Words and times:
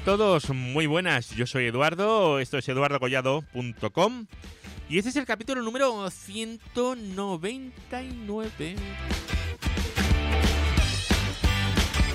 todos, 0.00 0.50
muy 0.50 0.86
buenas. 0.86 1.30
Yo 1.30 1.46
soy 1.46 1.64
Eduardo, 1.66 2.38
esto 2.38 2.58
es 2.58 2.68
eduardocollado.com 2.68 4.26
y 4.88 4.98
este 4.98 5.10
es 5.10 5.16
el 5.16 5.24
capítulo 5.24 5.62
número 5.62 6.10
199. 6.10 8.76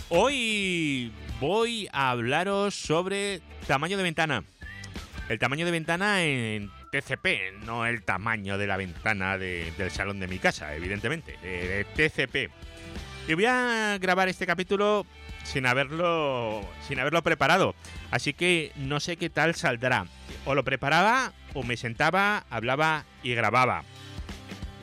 Hoy 0.09 1.11
voy 1.39 1.87
a 1.91 2.11
hablaros 2.11 2.75
sobre 2.75 3.41
tamaño 3.67 3.97
de 3.97 4.03
ventana. 4.03 4.43
El 5.29 5.39
tamaño 5.39 5.65
de 5.65 5.71
ventana 5.71 6.21
en 6.23 6.69
TCP, 6.91 7.63
no 7.65 7.85
el 7.85 8.03
tamaño 8.03 8.57
de 8.57 8.67
la 8.67 8.75
ventana 8.77 9.37
del 9.37 9.91
salón 9.91 10.19
de 10.19 10.27
mi 10.27 10.39
casa, 10.39 10.75
evidentemente, 10.75 11.37
de 11.41 11.85
TCP. 11.95 12.51
Y 13.27 13.33
voy 13.33 13.45
a 13.45 13.97
grabar 13.99 14.29
este 14.29 14.45
capítulo 14.45 15.05
sin 15.43 15.65
haberlo 15.65 16.61
sin 16.87 16.99
haberlo 16.99 17.21
preparado. 17.23 17.75
Así 18.11 18.33
que 18.33 18.71
no 18.75 18.99
sé 18.99 19.17
qué 19.17 19.29
tal 19.29 19.55
saldrá. 19.55 20.07
O 20.45 20.55
lo 20.55 20.63
preparaba 20.63 21.33
o 21.53 21.63
me 21.63 21.77
sentaba, 21.77 22.45
hablaba 22.49 23.05
y 23.21 23.33
grababa. 23.33 23.83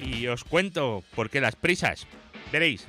Y 0.01 0.27
os 0.29 0.45
cuento 0.45 1.05
por 1.15 1.31
qué 1.31 1.41
las 1.41 1.57
prisas. 1.57 2.07
Veréis, 2.53 2.89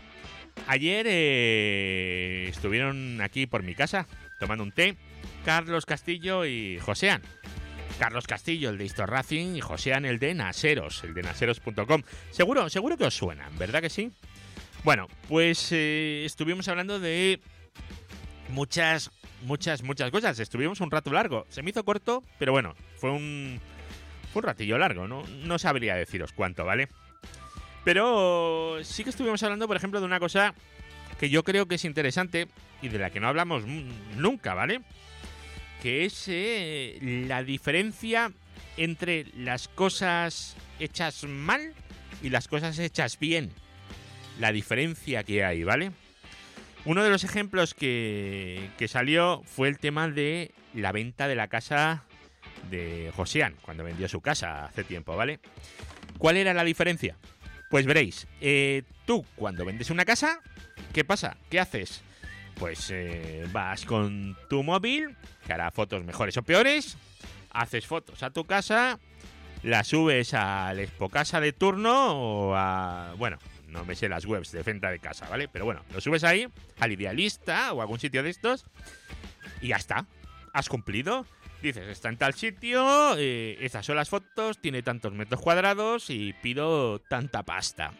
ayer 0.67 1.05
eh, 1.09 2.47
estuvieron 2.49 3.21
aquí 3.21 3.47
por 3.47 3.63
mi 3.63 3.75
casa 3.75 4.07
tomando 4.39 4.63
un 4.63 4.71
té 4.71 4.97
Carlos 5.45 5.85
Castillo 5.85 6.45
y 6.45 6.79
Josean. 6.79 7.21
Carlos 7.99 8.25
Castillo, 8.25 8.71
el 8.71 8.79
de 8.79 8.85
Histor 8.85 9.11
Racing, 9.11 9.55
y 9.55 9.61
Josean, 9.61 10.05
el 10.05 10.17
de 10.17 10.33
Naseros, 10.33 11.03
el 11.03 11.13
de 11.13 11.21
naseros.com. 11.21 12.01
Seguro, 12.31 12.67
seguro 12.67 12.97
que 12.97 13.05
os 13.05 13.13
suenan, 13.15 13.55
¿verdad 13.59 13.79
que 13.79 13.91
sí? 13.91 14.11
Bueno, 14.83 15.07
pues 15.27 15.69
eh, 15.71 16.23
estuvimos 16.25 16.67
hablando 16.67 16.99
de 16.99 17.39
muchas, 18.51 19.11
muchas, 19.43 19.83
muchas 19.83 20.11
cosas. 20.11 20.39
Estuvimos 20.39 20.79
un 20.81 20.91
rato 20.91 21.11
largo. 21.11 21.45
Se 21.49 21.63
me 21.63 21.71
hizo 21.71 21.83
corto, 21.83 22.23
pero 22.37 22.51
bueno, 22.51 22.75
fue 22.97 23.11
un, 23.11 23.59
fue 24.31 24.41
un 24.41 24.47
ratillo 24.47 24.77
largo. 24.77 25.07
¿no? 25.07 25.23
no 25.43 25.59
sabría 25.59 25.95
deciros 25.95 26.31
cuánto, 26.33 26.65
¿vale? 26.65 26.87
Pero 27.83 28.77
sí 28.83 29.03
que 29.03 29.09
estuvimos 29.09 29.41
hablando, 29.43 29.67
por 29.67 29.77
ejemplo, 29.77 29.99
de 29.99 30.05
una 30.05 30.19
cosa 30.19 30.53
que 31.19 31.29
yo 31.29 31.43
creo 31.43 31.67
que 31.67 31.75
es 31.75 31.85
interesante 31.85 32.47
y 32.81 32.89
de 32.89 32.99
la 32.99 33.09
que 33.09 33.19
no 33.19 33.27
hablamos 33.27 33.63
nunca, 34.17 34.53
¿vale? 34.53 34.81
Que 35.81 36.05
es 36.05 36.25
eh, 36.27 36.99
la 37.27 37.43
diferencia 37.43 38.31
entre 38.77 39.25
las 39.35 39.67
cosas 39.67 40.55
hechas 40.79 41.23
mal 41.23 41.73
y 42.21 42.29
las 42.29 42.47
cosas 42.47 42.77
hechas 42.79 43.17
bien. 43.19 43.51
La 44.39 44.51
diferencia 44.51 45.23
que 45.23 45.43
hay, 45.43 45.63
¿vale? 45.63 45.91
Uno 46.83 47.03
de 47.03 47.11
los 47.11 47.23
ejemplos 47.23 47.75
que, 47.75 48.69
salió 48.87 49.43
fue 49.45 49.67
el 49.67 49.77
tema 49.77 50.07
de 50.09 50.51
la 50.73 50.91
venta 50.91 51.27
de 51.27 51.35
la 51.35 51.47
casa 51.47 52.03
de 52.71 53.11
Josian, 53.15 53.55
cuando 53.61 53.83
vendió 53.83 54.07
su 54.07 54.21
casa 54.21 54.65
hace 54.65 54.83
tiempo, 54.83 55.15
¿vale? 55.15 55.39
¿Cuál 56.17 56.37
era 56.37 56.53
la 56.53 56.63
diferencia? 56.63 57.17
Pues 57.69 57.85
veréis, 57.85 58.27
eh, 58.41 58.83
tú 59.05 59.23
cuando 59.35 59.63
vendes 59.63 59.91
una 59.91 60.05
casa, 60.05 60.41
¿qué 60.91 61.03
pasa? 61.03 61.37
¿Qué 61.49 61.59
haces? 61.59 62.01
Pues 62.55 62.89
eh, 62.91 63.47
vas 63.51 63.85
con 63.85 64.35
tu 64.49 64.63
móvil, 64.63 65.15
que 65.45 65.53
hará 65.53 65.69
fotos 65.71 66.03
mejores 66.03 66.35
o 66.37 66.43
peores, 66.43 66.97
haces 67.51 67.85
fotos 67.85 68.23
a 68.23 68.31
tu 68.31 68.45
casa, 68.45 68.99
la 69.61 69.83
subes 69.83 70.33
al 70.33 70.79
Expo 70.79 71.09
Casa 71.09 71.39
de 71.39 71.53
turno 71.53 72.13
o 72.13 72.55
a... 72.55 73.13
bueno, 73.17 73.37
no 73.71 73.85
me 73.85 73.95
sé 73.95 74.09
las 74.09 74.25
webs 74.25 74.51
de 74.51 74.63
venta 74.63 74.91
de 74.91 74.99
casa, 74.99 75.27
¿vale? 75.29 75.47
Pero 75.47 75.65
bueno, 75.65 75.83
lo 75.93 76.01
subes 76.01 76.23
ahí, 76.23 76.47
al 76.79 76.91
idealista 76.91 77.73
o 77.73 77.81
algún 77.81 77.99
sitio 77.99 78.21
de 78.21 78.29
estos, 78.29 78.65
y 79.61 79.69
ya 79.69 79.77
está. 79.77 80.05
Has 80.53 80.69
cumplido. 80.69 81.25
Dices, 81.61 81.87
está 81.87 82.09
en 82.09 82.17
tal 82.17 82.33
sitio, 82.33 83.15
eh, 83.17 83.55
estas 83.61 83.85
son 83.85 83.95
las 83.95 84.09
fotos, 84.09 84.59
tiene 84.59 84.81
tantos 84.81 85.13
metros 85.13 85.39
cuadrados 85.41 86.09
y 86.09 86.33
pido 86.41 86.99
tanta 86.99 87.43
pasta. 87.43 87.93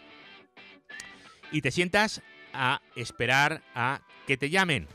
Y 1.52 1.62
te 1.62 1.70
sientas 1.70 2.24
a 2.54 2.82
esperar 2.96 3.62
a 3.76 4.02
que 4.26 4.36
te 4.36 4.50
llamen. 4.50 4.88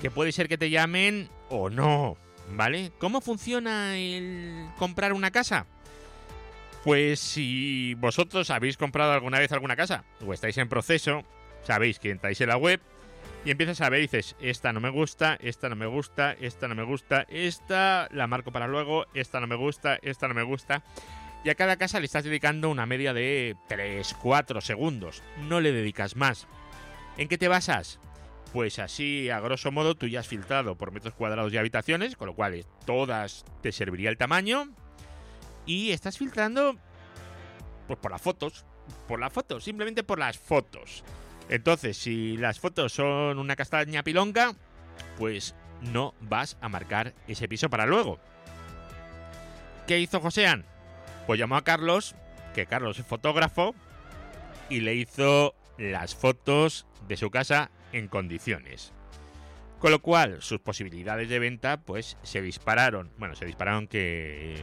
Que 0.00 0.12
puede 0.12 0.30
ser 0.30 0.48
que 0.48 0.56
te 0.56 0.70
llamen 0.70 1.28
o 1.48 1.68
no, 1.68 2.16
¿vale? 2.50 2.92
¿Cómo 2.98 3.20
funciona 3.20 3.98
el 3.98 4.68
comprar 4.78 5.12
una 5.12 5.32
casa? 5.32 5.66
Pues 6.86 7.18
si 7.18 7.94
vosotros 7.94 8.48
habéis 8.50 8.76
comprado 8.76 9.10
alguna 9.10 9.40
vez 9.40 9.50
alguna 9.50 9.74
casa 9.74 10.04
o 10.24 10.32
estáis 10.32 10.56
en 10.56 10.68
proceso, 10.68 11.24
sabéis 11.64 11.98
que 11.98 12.12
entráis 12.12 12.40
en 12.40 12.48
la 12.48 12.56
web 12.56 12.80
y 13.44 13.50
empiezas 13.50 13.80
a 13.80 13.88
ver 13.88 13.98
y 13.98 14.02
dices, 14.02 14.36
esta 14.38 14.72
no 14.72 14.78
me 14.78 14.90
gusta, 14.90 15.36
esta 15.42 15.68
no 15.68 15.74
me 15.74 15.86
gusta, 15.86 16.34
esta 16.40 16.68
no 16.68 16.76
me 16.76 16.84
gusta, 16.84 17.26
esta 17.28 18.06
la 18.12 18.28
marco 18.28 18.52
para 18.52 18.68
luego, 18.68 19.06
esta 19.14 19.40
no 19.40 19.48
me 19.48 19.56
gusta, 19.56 19.98
esta 20.00 20.28
no 20.28 20.34
me 20.34 20.44
gusta. 20.44 20.84
Y 21.42 21.50
a 21.50 21.56
cada 21.56 21.76
casa 21.76 21.98
le 21.98 22.06
estás 22.06 22.22
dedicando 22.22 22.70
una 22.70 22.86
media 22.86 23.12
de 23.12 23.56
3, 23.66 24.14
4 24.22 24.60
segundos. 24.60 25.24
No 25.48 25.60
le 25.60 25.72
dedicas 25.72 26.14
más. 26.14 26.46
¿En 27.16 27.26
qué 27.26 27.36
te 27.36 27.48
basas? 27.48 27.98
Pues 28.52 28.78
así, 28.78 29.28
a 29.28 29.40
grosso 29.40 29.72
modo, 29.72 29.96
tú 29.96 30.06
ya 30.06 30.20
has 30.20 30.28
filtrado 30.28 30.76
por 30.76 30.92
metros 30.92 31.14
cuadrados 31.14 31.52
y 31.52 31.56
habitaciones, 31.56 32.14
con 32.14 32.28
lo 32.28 32.36
cual 32.36 32.64
todas 32.84 33.44
te 33.60 33.72
serviría 33.72 34.08
el 34.08 34.18
tamaño, 34.18 34.68
y 35.66 35.90
estás 35.90 36.16
filtrando 36.16 36.76
pues 37.86 37.98
por 37.98 38.10
las 38.10 38.22
fotos, 38.22 38.64
por 39.06 39.20
las 39.20 39.32
fotos, 39.32 39.64
simplemente 39.64 40.02
por 40.02 40.18
las 40.18 40.38
fotos. 40.38 41.04
Entonces, 41.48 41.96
si 41.96 42.36
las 42.36 42.58
fotos 42.58 42.92
son 42.92 43.38
una 43.38 43.54
castaña 43.54 44.02
pilonga, 44.02 44.54
pues 45.18 45.54
no 45.80 46.14
vas 46.20 46.56
a 46.60 46.68
marcar 46.68 47.14
ese 47.28 47.48
piso 47.48 47.70
para 47.70 47.86
luego. 47.86 48.18
¿Qué 49.86 50.00
hizo 50.00 50.20
Josean? 50.20 50.64
Pues 51.26 51.38
llamó 51.38 51.56
a 51.56 51.64
Carlos, 51.64 52.16
que 52.54 52.66
Carlos 52.66 52.98
es 52.98 53.06
fotógrafo, 53.06 53.74
y 54.68 54.80
le 54.80 54.94
hizo 54.94 55.54
las 55.78 56.14
fotos 56.14 56.86
de 57.06 57.16
su 57.16 57.30
casa 57.30 57.70
en 57.92 58.08
condiciones. 58.08 58.92
Con 59.78 59.90
lo 59.92 60.00
cual, 60.00 60.42
sus 60.42 60.58
posibilidades 60.58 61.28
de 61.28 61.38
venta, 61.38 61.80
pues 61.82 62.16
se 62.22 62.40
dispararon. 62.40 63.12
Bueno, 63.18 63.34
se 63.34 63.44
dispararon 63.44 63.86
que 63.86 64.56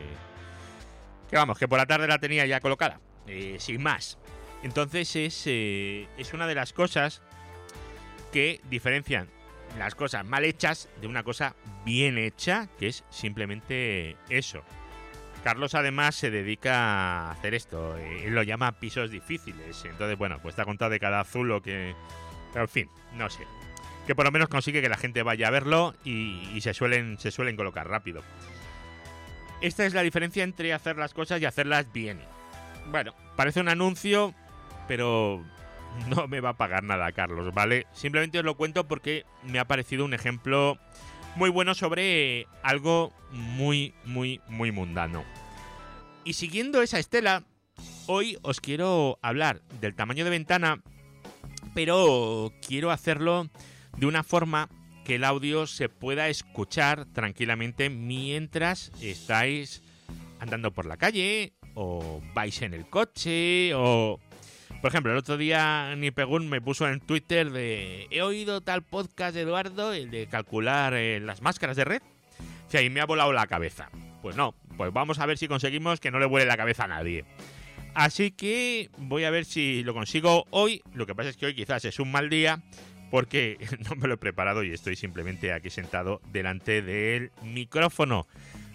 que 1.33 1.37
vamos, 1.37 1.57
que 1.57 1.67
por 1.67 1.79
la 1.79 1.87
tarde 1.87 2.05
la 2.05 2.19
tenía 2.19 2.45
ya 2.45 2.59
colocada, 2.59 2.99
eh, 3.25 3.55
sin 3.57 3.81
más. 3.81 4.19
Entonces 4.61 5.15
es, 5.15 5.43
eh, 5.47 6.07
es 6.15 6.31
una 6.31 6.45
de 6.45 6.53
las 6.53 6.73
cosas 6.73 7.23
que 8.31 8.61
diferencian 8.69 9.31
las 9.79 9.95
cosas 9.95 10.27
mal 10.27 10.45
hechas 10.45 10.89
de 11.01 11.07
una 11.07 11.23
cosa 11.23 11.55
bien 11.85 12.19
hecha, 12.19 12.69
que 12.77 12.85
es 12.85 13.03
simplemente 13.09 14.15
eso. 14.29 14.61
Carlos 15.43 15.73
además 15.73 16.13
se 16.13 16.29
dedica 16.29 16.75
a 16.75 17.31
hacer 17.31 17.55
esto, 17.55 17.97
eh, 17.97 18.25
él 18.27 18.35
lo 18.35 18.43
llama 18.43 18.73
pisos 18.73 19.09
difíciles, 19.09 19.83
entonces 19.85 20.15
bueno, 20.19 20.37
pues 20.39 20.53
está 20.53 20.65
contado 20.65 20.91
de 20.91 20.99
cada 20.99 21.21
azul 21.21 21.47
lo 21.47 21.63
que... 21.63 21.95
En 22.53 22.69
fin, 22.69 22.91
no 23.15 23.31
sé. 23.31 23.47
Que 24.05 24.13
por 24.13 24.25
lo 24.25 24.31
menos 24.31 24.49
consigue 24.49 24.83
que 24.83 24.89
la 24.89 24.97
gente 24.97 25.23
vaya 25.23 25.47
a 25.47 25.51
verlo 25.51 25.95
y, 26.03 26.47
y 26.53 26.61
se, 26.61 26.75
suelen, 26.75 27.17
se 27.17 27.31
suelen 27.31 27.55
colocar 27.55 27.87
rápido. 27.87 28.21
Esta 29.63 29.85
es 29.85 29.93
la 29.93 30.01
diferencia 30.01 30.43
entre 30.43 30.73
hacer 30.73 30.97
las 30.97 31.13
cosas 31.13 31.41
y 31.41 31.45
hacerlas 31.45 31.89
bien. 31.93 32.19
Bueno, 32.91 33.15
parece 33.37 33.61
un 33.61 33.69
anuncio, 33.69 34.35
pero 34.89 35.41
no 36.09 36.27
me 36.27 36.41
va 36.41 36.49
a 36.49 36.57
pagar 36.57 36.83
nada, 36.83 37.09
Carlos, 37.13 37.53
¿vale? 37.53 37.87
Simplemente 37.93 38.39
os 38.39 38.43
lo 38.43 38.57
cuento 38.57 38.89
porque 38.89 39.25
me 39.41 39.59
ha 39.59 39.65
parecido 39.65 40.03
un 40.03 40.13
ejemplo 40.13 40.77
muy 41.37 41.49
bueno 41.49 41.75
sobre 41.75 42.45
algo 42.61 43.13
muy, 43.31 43.93
muy, 44.03 44.41
muy 44.49 44.73
mundano. 44.73 45.23
Y 46.25 46.33
siguiendo 46.33 46.81
esa 46.81 46.99
estela, 46.99 47.43
hoy 48.07 48.37
os 48.41 48.59
quiero 48.59 49.17
hablar 49.21 49.61
del 49.79 49.95
tamaño 49.95 50.25
de 50.25 50.31
ventana, 50.31 50.81
pero 51.73 52.51
quiero 52.67 52.91
hacerlo 52.91 53.47
de 53.95 54.07
una 54.07 54.23
forma 54.23 54.67
que 55.03 55.15
el 55.15 55.23
audio 55.23 55.67
se 55.67 55.89
pueda 55.89 56.29
escuchar 56.29 57.05
tranquilamente 57.05 57.89
mientras 57.89 58.91
estáis 59.01 59.81
andando 60.39 60.71
por 60.71 60.85
la 60.85 60.97
calle 60.97 61.53
o 61.75 62.21
vais 62.33 62.61
en 62.61 62.73
el 62.73 62.85
coche 62.87 63.73
o... 63.75 64.19
Por 64.81 64.91
ejemplo, 64.91 65.13
el 65.13 65.17
otro 65.17 65.37
día 65.37 65.95
Nipegun 65.95 66.49
me 66.49 66.59
puso 66.59 66.89
en 66.89 66.99
Twitter 66.99 67.51
de 67.51 68.07
he 68.11 68.21
oído 68.21 68.59
tal 68.59 68.81
podcast 68.81 69.33
de 69.33 69.41
Eduardo, 69.41 69.93
el 69.93 70.11
de 70.11 70.27
calcular 70.27 70.93
eh, 70.93 71.21
las 71.21 71.41
máscaras 71.41 71.77
de 71.77 71.85
red. 71.85 72.01
O 72.73 72.79
y 72.79 72.89
me 72.89 72.99
ha 72.99 73.05
volado 73.05 73.31
la 73.31 73.47
cabeza. 73.47 73.89
Pues 74.21 74.35
no, 74.35 74.55
pues 74.75 74.91
vamos 74.91 75.19
a 75.19 75.25
ver 75.25 75.37
si 75.37 75.47
conseguimos 75.47 76.01
que 76.01 76.11
no 76.11 76.19
le 76.19 76.25
vuele 76.25 76.47
la 76.47 76.57
cabeza 76.57 76.83
a 76.83 76.87
nadie. 76.87 77.23
Así 77.93 78.31
que 78.31 78.89
voy 78.97 79.23
a 79.23 79.29
ver 79.29 79.45
si 79.45 79.83
lo 79.83 79.93
consigo 79.93 80.45
hoy. 80.49 80.81
Lo 80.93 81.05
que 81.05 81.15
pasa 81.15 81.29
es 81.29 81.37
que 81.37 81.45
hoy 81.45 81.55
quizás 81.55 81.85
es 81.85 81.99
un 81.99 82.11
mal 82.11 82.29
día 82.29 82.61
porque 83.13 83.59
no 83.87 83.95
me 83.95 84.07
lo 84.07 84.15
he 84.15 84.17
preparado 84.17 84.63
y 84.63 84.73
estoy 84.73 84.95
simplemente 84.95 85.53
aquí 85.53 85.69
sentado 85.69 86.19
delante 86.31 86.81
del 86.81 87.31
micrófono 87.43 88.25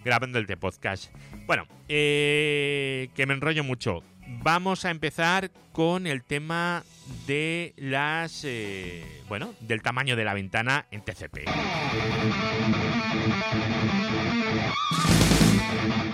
grabando 0.05 0.38
el 0.38 0.46
de 0.46 0.56
podcast. 0.56 1.12
Bueno, 1.49 1.67
eh, 1.88 3.08
que 3.17 3.26
me 3.26 3.35
enrollo 3.35 3.64
mucho. 3.64 4.05
Vamos 4.44 4.85
a 4.85 4.93
empezar 4.93 5.50
con 5.73 6.06
el 6.06 6.23
tema 6.23 6.85
de 7.26 7.75
las, 7.79 8.44
eh, 8.44 9.05
bueno, 9.26 9.55
del 9.58 9.82
tamaño 9.82 10.14
de 10.14 10.25
la 10.25 10.35
ventana 10.35 10.87
en 10.93 11.02
TCP. 11.02 11.38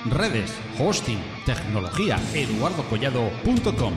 Redes, 0.06 0.58
hosting, 0.78 1.20
tecnología, 1.44 2.18
eduardocollado.com. 2.32 3.94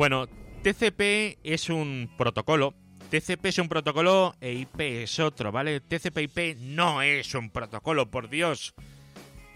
Bueno, 0.00 0.28
TCP 0.62 1.40
es 1.44 1.68
un 1.68 2.10
protocolo. 2.16 2.72
TCP 3.10 3.44
es 3.44 3.58
un 3.58 3.68
protocolo 3.68 4.34
e 4.40 4.54
IP 4.54 4.80
es 4.80 5.20
otro, 5.20 5.52
¿vale? 5.52 5.78
TCP/IP 5.82 6.56
no 6.56 7.02
es 7.02 7.34
un 7.34 7.50
protocolo, 7.50 8.10
por 8.10 8.30
Dios. 8.30 8.72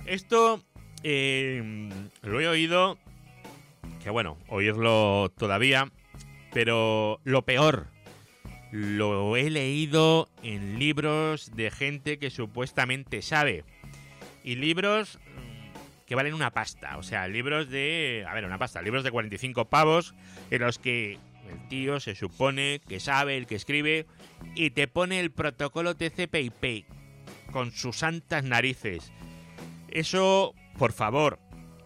Esto 0.05 0.63
eh, 1.03 1.89
lo 2.21 2.43
he 2.43 2.49
oído, 2.49 2.99
que 4.03 4.11
bueno, 4.11 4.37
oírlo 4.49 5.33
todavía, 5.39 5.91
pero 6.53 7.21
lo 7.25 7.47
peor, 7.47 7.87
lo 8.71 9.39
he 9.39 9.49
leído 9.49 10.29
en 10.43 10.79
libros 10.79 11.53
de 11.57 11.71
gente 11.71 12.19
que 12.19 12.29
supuestamente 12.29 13.23
sabe. 13.23 13.65
Y 14.43 14.57
libros 14.57 15.19
que 16.07 16.15
valen 16.15 16.35
una 16.35 16.51
pasta. 16.51 16.99
O 16.99 17.03
sea, 17.03 17.27
libros 17.29 17.71
de... 17.71 18.25
A 18.29 18.35
ver, 18.35 18.45
una 18.45 18.59
pasta. 18.59 18.83
Libros 18.83 19.05
de 19.05 19.11
45 19.11 19.67
pavos 19.67 20.15
en 20.51 20.63
los 20.63 20.79
que 20.79 21.19
el 21.51 21.69
tío 21.69 22.01
se 22.01 22.15
supone 22.15 22.81
que 22.89 23.01
sabe, 23.01 23.37
el 23.37 23.47
que 23.47 23.55
escribe, 23.55 24.07
y 24.55 24.71
te 24.71 24.89
pone 24.89 25.21
el 25.21 25.31
protocolo 25.31 25.95
TCP/IP 25.95 26.87
con 27.53 27.73
sus 27.73 27.99
santas 27.99 28.45
narices. 28.45 29.13
Eso, 29.89 30.55
por 30.79 30.93
favor, 30.93 31.39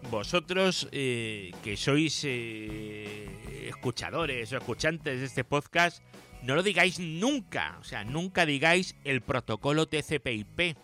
vosotros 0.09 0.87
eh, 0.91 1.51
que 1.63 1.77
sois 1.77 2.23
eh, 2.25 3.67
escuchadores 3.67 4.51
o 4.53 4.57
escuchantes 4.57 5.19
de 5.19 5.25
este 5.25 5.43
podcast, 5.43 6.03
no 6.41 6.55
lo 6.55 6.63
digáis 6.63 6.99
nunca. 6.99 7.77
O 7.79 7.83
sea, 7.83 8.03
nunca 8.03 8.45
digáis 8.45 8.95
el 9.03 9.21
protocolo 9.21 9.87
TCP/IP. 9.87 10.75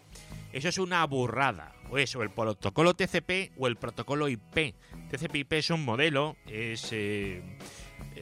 Eso 0.52 0.70
es 0.70 0.78
una 0.78 1.06
burrada. 1.06 1.75
O 1.90 1.98
eso, 1.98 2.24
el 2.24 2.30
protocolo 2.30 2.94
TCP 2.94 3.54
o 3.58 3.68
el 3.68 3.76
protocolo 3.76 4.28
IP. 4.28 4.74
TCP/IP 5.10 5.54
es 5.54 5.70
un 5.70 5.86
modelo, 5.86 6.36
es 6.48 6.90
eh, 6.92 7.42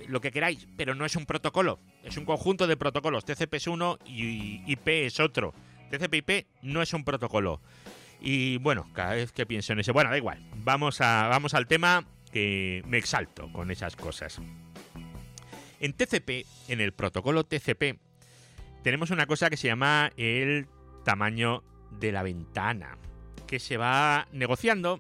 lo 0.07 0.21
que 0.21 0.31
queráis, 0.31 0.67
pero 0.77 0.95
no 0.95 1.05
es 1.05 1.15
un 1.15 1.25
protocolo. 1.25 1.79
Es 2.03 2.17
un 2.17 2.25
conjunto 2.25 2.67
de 2.67 2.77
protocolos. 2.77 3.25
TCP 3.25 3.53
es 3.55 3.67
uno 3.67 3.97
y 4.05 4.61
IP 4.71 5.05
es 5.05 5.19
otro. 5.19 5.53
TCP/IP 5.89 6.47
no 6.61 6.81
es 6.81 6.93
un 6.93 7.03
protocolo. 7.03 7.61
Y 8.19 8.57
bueno, 8.57 8.89
cada 8.93 9.15
vez 9.15 9.31
que 9.31 9.45
pienso 9.45 9.73
en 9.73 9.79
eso, 9.79 9.93
bueno, 9.93 10.09
da 10.09 10.17
igual. 10.17 10.39
Vamos 10.57 11.01
a 11.01 11.27
vamos 11.27 11.53
al 11.53 11.67
tema 11.67 12.05
que 12.31 12.81
me 12.87 12.97
exalto 12.97 13.51
con 13.51 13.69
esas 13.69 13.95
cosas. 13.95 14.41
En 15.79 15.93
TCP, 15.93 16.45
en 16.69 16.79
el 16.79 16.93
protocolo 16.93 17.43
TCP, 17.43 17.99
tenemos 18.83 19.11
una 19.11 19.27
cosa 19.27 19.49
que 19.49 19.57
se 19.57 19.67
llama 19.67 20.11
el 20.17 20.67
tamaño 21.03 21.63
de 21.91 22.11
la 22.11 22.23
ventana, 22.23 22.97
que 23.53 23.59
se 23.59 23.77
va 23.77 24.27
negociando 24.31 24.99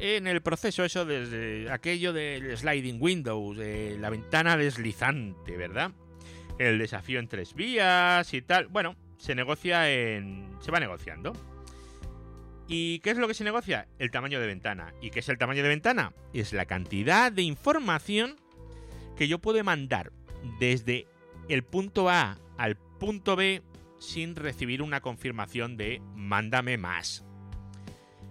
en 0.00 0.26
el 0.26 0.40
proceso 0.40 0.86
eso 0.86 1.04
desde 1.04 1.70
aquello 1.70 2.14
del 2.14 2.56
sliding 2.56 2.96
window, 2.98 3.52
de 3.52 3.98
la 3.98 4.08
ventana 4.08 4.56
deslizante, 4.56 5.54
¿verdad? 5.58 5.92
El 6.58 6.78
desafío 6.78 7.18
en 7.18 7.28
tres 7.28 7.52
vías 7.52 8.32
y 8.32 8.40
tal. 8.40 8.68
Bueno, 8.68 8.96
se 9.18 9.34
negocia 9.34 9.92
en 9.92 10.48
se 10.60 10.70
va 10.70 10.80
negociando. 10.80 11.34
¿Y 12.68 13.00
qué 13.00 13.10
es 13.10 13.18
lo 13.18 13.28
que 13.28 13.34
se 13.34 13.44
negocia? 13.44 13.86
El 13.98 14.10
tamaño 14.10 14.40
de 14.40 14.46
ventana. 14.46 14.94
¿Y 15.02 15.10
qué 15.10 15.18
es 15.18 15.28
el 15.28 15.36
tamaño 15.36 15.62
de 15.62 15.68
ventana? 15.68 16.14
Es 16.32 16.54
la 16.54 16.64
cantidad 16.64 17.30
de 17.30 17.42
información 17.42 18.36
que 19.14 19.28
yo 19.28 19.40
puedo 19.40 19.62
mandar 19.62 20.10
desde 20.58 21.06
el 21.50 21.64
punto 21.64 22.08
A 22.08 22.38
al 22.56 22.78
punto 22.78 23.36
B 23.36 23.60
sin 23.98 24.36
recibir 24.36 24.80
una 24.80 25.02
confirmación 25.02 25.76
de 25.76 26.00
mándame 26.14 26.78
más. 26.78 27.27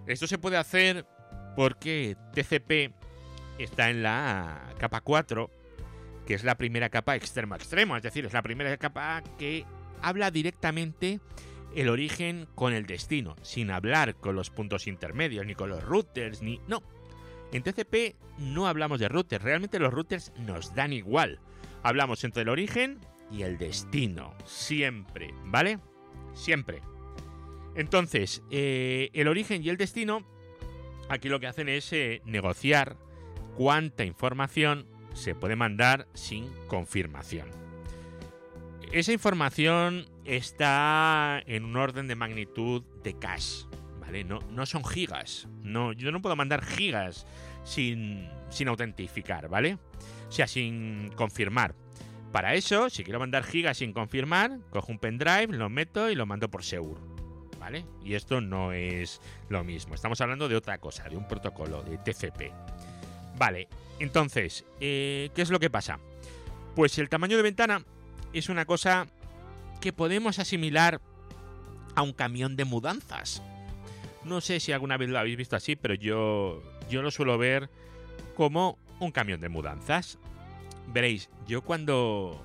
Esto 0.08 0.26
se 0.26 0.38
puede 0.38 0.56
hacer 0.56 1.06
porque 1.54 2.16
TCP 2.32 2.94
está 3.58 3.90
en 3.90 4.02
la 4.02 4.72
capa 4.78 5.02
4, 5.02 5.50
que 6.26 6.34
es 6.34 6.44
la 6.44 6.56
primera 6.56 6.88
capa 6.88 7.14
extremo 7.14 7.54
a 7.54 7.58
extremo, 7.58 7.96
es 7.96 8.02
decir, 8.02 8.24
es 8.24 8.32
la 8.32 8.42
primera 8.42 8.74
capa 8.78 9.22
que 9.38 9.66
habla 10.00 10.30
directamente 10.30 11.20
el 11.74 11.90
origen 11.90 12.48
con 12.54 12.72
el 12.72 12.86
destino, 12.86 13.36
sin 13.42 13.70
hablar 13.70 14.14
con 14.14 14.34
los 14.34 14.48
puntos 14.48 14.86
intermedios, 14.86 15.44
ni 15.44 15.54
con 15.54 15.68
los 15.68 15.84
routers, 15.84 16.40
ni... 16.40 16.58
No. 16.66 16.82
En 17.52 17.62
TCP 17.62 18.16
no 18.38 18.66
hablamos 18.66 19.00
de 19.00 19.08
routers, 19.08 19.44
realmente 19.44 19.78
los 19.78 19.92
routers 19.92 20.32
nos 20.38 20.74
dan 20.74 20.94
igual. 20.94 21.38
Hablamos 21.82 22.24
entre 22.24 22.42
el 22.42 22.48
origen 22.48 22.98
y 23.30 23.42
el 23.42 23.58
destino, 23.58 24.34
siempre, 24.46 25.34
¿vale? 25.44 25.78
Siempre. 26.32 26.80
Entonces, 27.78 28.42
eh, 28.50 29.08
el 29.12 29.28
origen 29.28 29.62
y 29.62 29.68
el 29.68 29.76
destino, 29.76 30.26
aquí 31.08 31.28
lo 31.28 31.38
que 31.38 31.46
hacen 31.46 31.68
es 31.68 31.92
eh, 31.92 32.22
negociar 32.24 32.96
cuánta 33.54 34.04
información 34.04 34.84
se 35.14 35.36
puede 35.36 35.54
mandar 35.54 36.08
sin 36.12 36.50
confirmación. 36.66 37.48
Esa 38.90 39.12
información 39.12 40.06
está 40.24 41.40
en 41.46 41.64
un 41.64 41.76
orden 41.76 42.08
de 42.08 42.16
magnitud 42.16 42.82
de 43.04 43.16
cache, 43.16 43.66
¿vale? 44.00 44.24
No, 44.24 44.40
no 44.50 44.66
son 44.66 44.84
gigas. 44.84 45.46
No, 45.62 45.92
yo 45.92 46.10
no 46.10 46.20
puedo 46.20 46.34
mandar 46.34 46.64
gigas 46.64 47.28
sin, 47.62 48.28
sin 48.50 48.66
autentificar, 48.66 49.48
¿vale? 49.48 49.78
O 50.28 50.32
sea, 50.32 50.48
sin 50.48 51.12
confirmar. 51.14 51.76
Para 52.32 52.54
eso, 52.54 52.90
si 52.90 53.04
quiero 53.04 53.20
mandar 53.20 53.44
gigas 53.44 53.78
sin 53.78 53.92
confirmar, 53.92 54.58
cojo 54.70 54.90
un 54.90 54.98
pendrive, 54.98 55.56
lo 55.56 55.68
meto 55.68 56.10
y 56.10 56.16
lo 56.16 56.26
mando 56.26 56.50
por 56.50 56.64
seguro. 56.64 57.07
¿Vale? 57.58 57.84
Y 58.04 58.14
esto 58.14 58.40
no 58.40 58.72
es 58.72 59.20
lo 59.48 59.64
mismo. 59.64 59.94
Estamos 59.94 60.20
hablando 60.20 60.48
de 60.48 60.56
otra 60.56 60.78
cosa, 60.78 61.08
de 61.08 61.16
un 61.16 61.26
protocolo, 61.26 61.82
de 61.82 61.98
TCP. 61.98 62.52
Vale, 63.36 63.68
entonces, 63.98 64.64
eh, 64.80 65.30
¿qué 65.34 65.42
es 65.42 65.50
lo 65.50 65.58
que 65.58 65.70
pasa? 65.70 65.98
Pues 66.74 66.98
el 66.98 67.08
tamaño 67.08 67.36
de 67.36 67.42
ventana 67.42 67.84
es 68.32 68.48
una 68.48 68.64
cosa 68.64 69.06
que 69.80 69.92
podemos 69.92 70.38
asimilar 70.38 71.00
a 71.94 72.02
un 72.02 72.12
camión 72.12 72.56
de 72.56 72.64
mudanzas. 72.64 73.42
No 74.24 74.40
sé 74.40 74.60
si 74.60 74.72
alguna 74.72 74.96
vez 74.96 75.08
lo 75.08 75.18
habéis 75.18 75.36
visto 75.36 75.56
así, 75.56 75.74
pero 75.76 75.94
yo, 75.94 76.62
yo 76.88 77.02
lo 77.02 77.10
suelo 77.10 77.38
ver 77.38 77.70
como 78.36 78.78
un 79.00 79.10
camión 79.10 79.40
de 79.40 79.48
mudanzas. 79.48 80.18
Veréis, 80.88 81.28
yo 81.46 81.62
cuando 81.62 82.40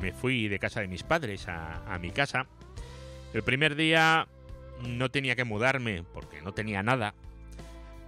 me 0.00 0.12
fui 0.12 0.48
de 0.48 0.58
casa 0.58 0.80
de 0.80 0.88
mis 0.88 1.02
padres 1.02 1.48
a, 1.48 1.82
a 1.92 1.98
mi 1.98 2.10
casa, 2.10 2.46
el 3.34 3.42
primer 3.42 3.76
día 3.76 4.26
no 4.82 5.10
tenía 5.10 5.36
que 5.36 5.44
mudarme 5.44 6.04
porque 6.14 6.42
no 6.42 6.52
tenía 6.52 6.82
nada, 6.82 7.14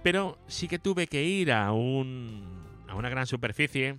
pero 0.03 0.37
sí 0.47 0.67
que 0.67 0.79
tuve 0.79 1.07
que 1.07 1.23
ir 1.23 1.51
a 1.51 1.71
un 1.71 2.61
a 2.87 2.95
una 2.95 3.09
gran 3.09 3.25
superficie 3.25 3.97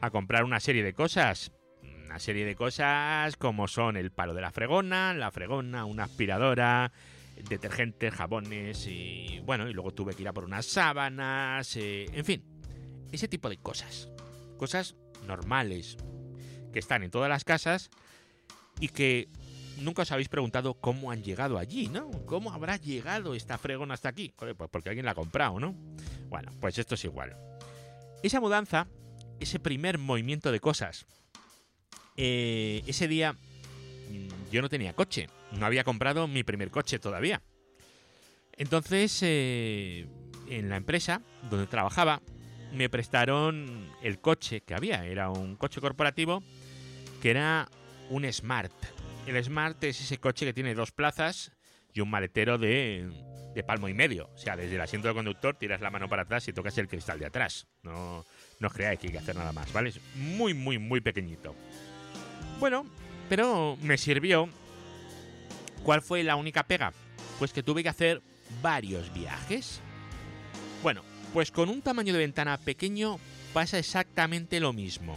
a 0.00 0.10
comprar 0.10 0.44
una 0.44 0.60
serie 0.60 0.82
de 0.82 0.92
cosas 0.92 1.52
una 2.06 2.18
serie 2.18 2.44
de 2.44 2.54
cosas 2.54 3.36
como 3.36 3.68
son 3.68 3.96
el 3.96 4.10
palo 4.10 4.32
de 4.32 4.40
la 4.40 4.52
fregona, 4.52 5.12
la 5.12 5.30
fregona, 5.30 5.84
una 5.84 6.04
aspiradora, 6.04 6.92
detergentes, 7.48 8.14
jabones 8.14 8.86
y 8.86 9.40
bueno, 9.44 9.68
y 9.68 9.72
luego 9.72 9.92
tuve 9.92 10.14
que 10.14 10.22
ir 10.22 10.28
a 10.28 10.32
por 10.32 10.44
unas 10.44 10.66
sábanas, 10.66 11.76
eh, 11.76 12.06
en 12.12 12.24
fin, 12.24 12.44
ese 13.12 13.28
tipo 13.28 13.48
de 13.48 13.58
cosas. 13.58 14.08
Cosas 14.56 14.96
normales 15.26 15.96
que 16.72 16.78
están 16.78 17.02
en 17.02 17.10
todas 17.10 17.28
las 17.28 17.44
casas 17.44 17.90
y 18.80 18.88
que 18.88 19.28
nunca 19.78 20.02
os 20.02 20.12
habéis 20.12 20.28
preguntado 20.28 20.74
cómo 20.74 21.10
han 21.10 21.22
llegado 21.22 21.58
allí, 21.58 21.88
¿no? 21.88 22.10
¿Cómo 22.26 22.52
habrá 22.52 22.76
llegado 22.76 23.34
esta 23.34 23.58
fregona 23.58 23.94
hasta 23.94 24.08
aquí? 24.08 24.32
pues 24.36 24.54
porque 24.70 24.88
alguien 24.88 25.06
la 25.06 25.12
ha 25.12 25.14
comprado, 25.14 25.58
¿no? 25.60 25.74
Bueno, 26.28 26.52
pues 26.60 26.78
esto 26.78 26.94
es 26.94 27.04
igual. 27.04 27.36
Esa 28.22 28.40
mudanza, 28.40 28.86
ese 29.40 29.58
primer 29.58 29.98
movimiento 29.98 30.50
de 30.52 30.60
cosas, 30.60 31.06
eh, 32.16 32.82
ese 32.86 33.08
día 33.08 33.32
mm, 33.32 34.50
yo 34.50 34.62
no 34.62 34.68
tenía 34.68 34.94
coche, 34.94 35.28
no 35.52 35.66
había 35.66 35.84
comprado 35.84 36.26
mi 36.26 36.42
primer 36.42 36.70
coche 36.70 36.98
todavía. 36.98 37.42
Entonces, 38.56 39.18
eh, 39.22 40.06
en 40.48 40.68
la 40.68 40.76
empresa 40.76 41.20
donde 41.50 41.66
trabajaba, 41.66 42.22
me 42.72 42.88
prestaron 42.88 43.90
el 44.02 44.18
coche 44.18 44.62
que 44.62 44.74
había. 44.74 45.04
Era 45.04 45.30
un 45.30 45.56
coche 45.56 45.80
corporativo 45.80 46.42
que 47.20 47.30
era 47.30 47.68
un 48.10 48.30
Smart. 48.32 48.72
El 49.26 49.42
Smart 49.42 49.82
es 49.84 50.00
ese 50.00 50.18
coche 50.18 50.46
que 50.46 50.52
tiene 50.52 50.74
dos 50.74 50.92
plazas 50.92 51.52
y 51.92 52.00
un 52.00 52.08
maletero 52.10 52.58
de, 52.58 53.10
de 53.54 53.62
palmo 53.64 53.88
y 53.88 53.94
medio. 53.94 54.30
O 54.34 54.38
sea, 54.38 54.56
desde 54.56 54.76
el 54.76 54.80
asiento 54.80 55.08
del 55.08 55.16
conductor 55.16 55.56
tiras 55.56 55.80
la 55.80 55.90
mano 55.90 56.08
para 56.08 56.22
atrás 56.22 56.46
y 56.46 56.52
tocas 56.52 56.78
el 56.78 56.88
cristal 56.88 57.18
de 57.18 57.26
atrás. 57.26 57.66
No, 57.82 58.24
no 58.60 58.68
os 58.68 58.72
creáis 58.72 59.00
que 59.00 59.08
hay 59.08 59.12
que 59.12 59.18
hacer 59.18 59.34
nada 59.34 59.52
más, 59.52 59.72
¿vale? 59.72 59.88
Es 59.88 60.00
muy, 60.14 60.54
muy, 60.54 60.78
muy 60.78 61.00
pequeñito. 61.00 61.56
Bueno, 62.60 62.86
pero 63.28 63.76
me 63.82 63.98
sirvió. 63.98 64.48
¿Cuál 65.82 66.02
fue 66.02 66.22
la 66.22 66.36
única 66.36 66.62
pega? 66.64 66.92
Pues 67.38 67.52
que 67.52 67.62
tuve 67.62 67.82
que 67.82 67.88
hacer 67.88 68.22
varios 68.62 69.12
viajes. 69.12 69.80
Bueno, 70.82 71.02
pues 71.32 71.50
con 71.50 71.68
un 71.68 71.82
tamaño 71.82 72.12
de 72.12 72.20
ventana 72.20 72.58
pequeño 72.58 73.18
pasa 73.52 73.78
exactamente 73.78 74.60
lo 74.60 74.72
mismo. 74.72 75.16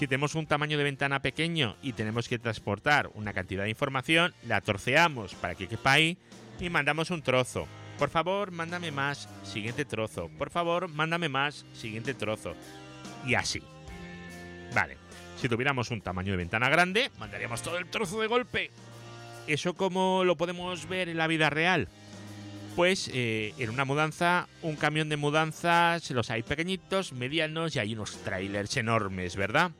Si 0.00 0.08
tenemos 0.08 0.34
un 0.34 0.46
tamaño 0.46 0.78
de 0.78 0.84
ventana 0.84 1.20
pequeño 1.20 1.76
y 1.82 1.92
tenemos 1.92 2.26
que 2.26 2.38
transportar 2.38 3.10
una 3.12 3.34
cantidad 3.34 3.64
de 3.64 3.68
información, 3.68 4.32
la 4.48 4.62
torceamos 4.62 5.34
para 5.34 5.54
que 5.54 5.68
quepa 5.68 5.92
ahí 5.92 6.16
y 6.58 6.70
mandamos 6.70 7.10
un 7.10 7.20
trozo. 7.20 7.68
Por 7.98 8.08
favor, 8.08 8.50
mándame 8.50 8.92
más, 8.92 9.28
siguiente 9.42 9.84
trozo. 9.84 10.30
Por 10.38 10.48
favor, 10.48 10.88
mándame 10.88 11.28
más, 11.28 11.66
siguiente 11.74 12.14
trozo. 12.14 12.54
Y 13.26 13.34
así. 13.34 13.62
Vale. 14.74 14.96
Si 15.36 15.50
tuviéramos 15.50 15.90
un 15.90 16.00
tamaño 16.00 16.32
de 16.32 16.38
ventana 16.38 16.70
grande, 16.70 17.10
mandaríamos 17.18 17.60
todo 17.60 17.76
el 17.76 17.84
trozo 17.84 18.22
de 18.22 18.26
golpe. 18.26 18.70
¿Eso 19.48 19.74
cómo 19.74 20.24
lo 20.24 20.34
podemos 20.34 20.88
ver 20.88 21.10
en 21.10 21.18
la 21.18 21.26
vida 21.26 21.50
real? 21.50 21.88
Pues 22.76 23.10
eh, 23.12 23.52
en 23.58 23.70
una 23.70 23.84
mudanza, 23.84 24.48
un 24.62 24.76
camión 24.76 25.08
de 25.08 25.16
mudanzas, 25.16 26.10
los 26.10 26.30
hay 26.30 26.42
pequeñitos, 26.42 27.12
medianos 27.12 27.74
y 27.76 27.78
hay 27.78 27.94
unos 27.94 28.16
trailers 28.22 28.76
enormes, 28.76 29.36
¿verdad? 29.36 29.72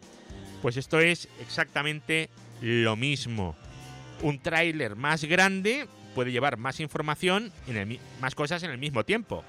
Pues 0.61 0.77
esto 0.77 1.01
es 1.01 1.29
exactamente 1.41 2.29
lo 2.61 2.97
mismo. 2.97 3.57
Un 4.23 4.41
trailer 4.41 4.97
más 4.97 5.25
grande 5.25 5.89
puede 6.15 6.33
llevar 6.33 6.57
más 6.57 6.81
información, 6.81 7.53
más 8.21 8.35
cosas 8.35 8.63
en 8.65 8.71
el 8.71 8.79
mismo 8.79 9.05
tiempo. 9.05 9.45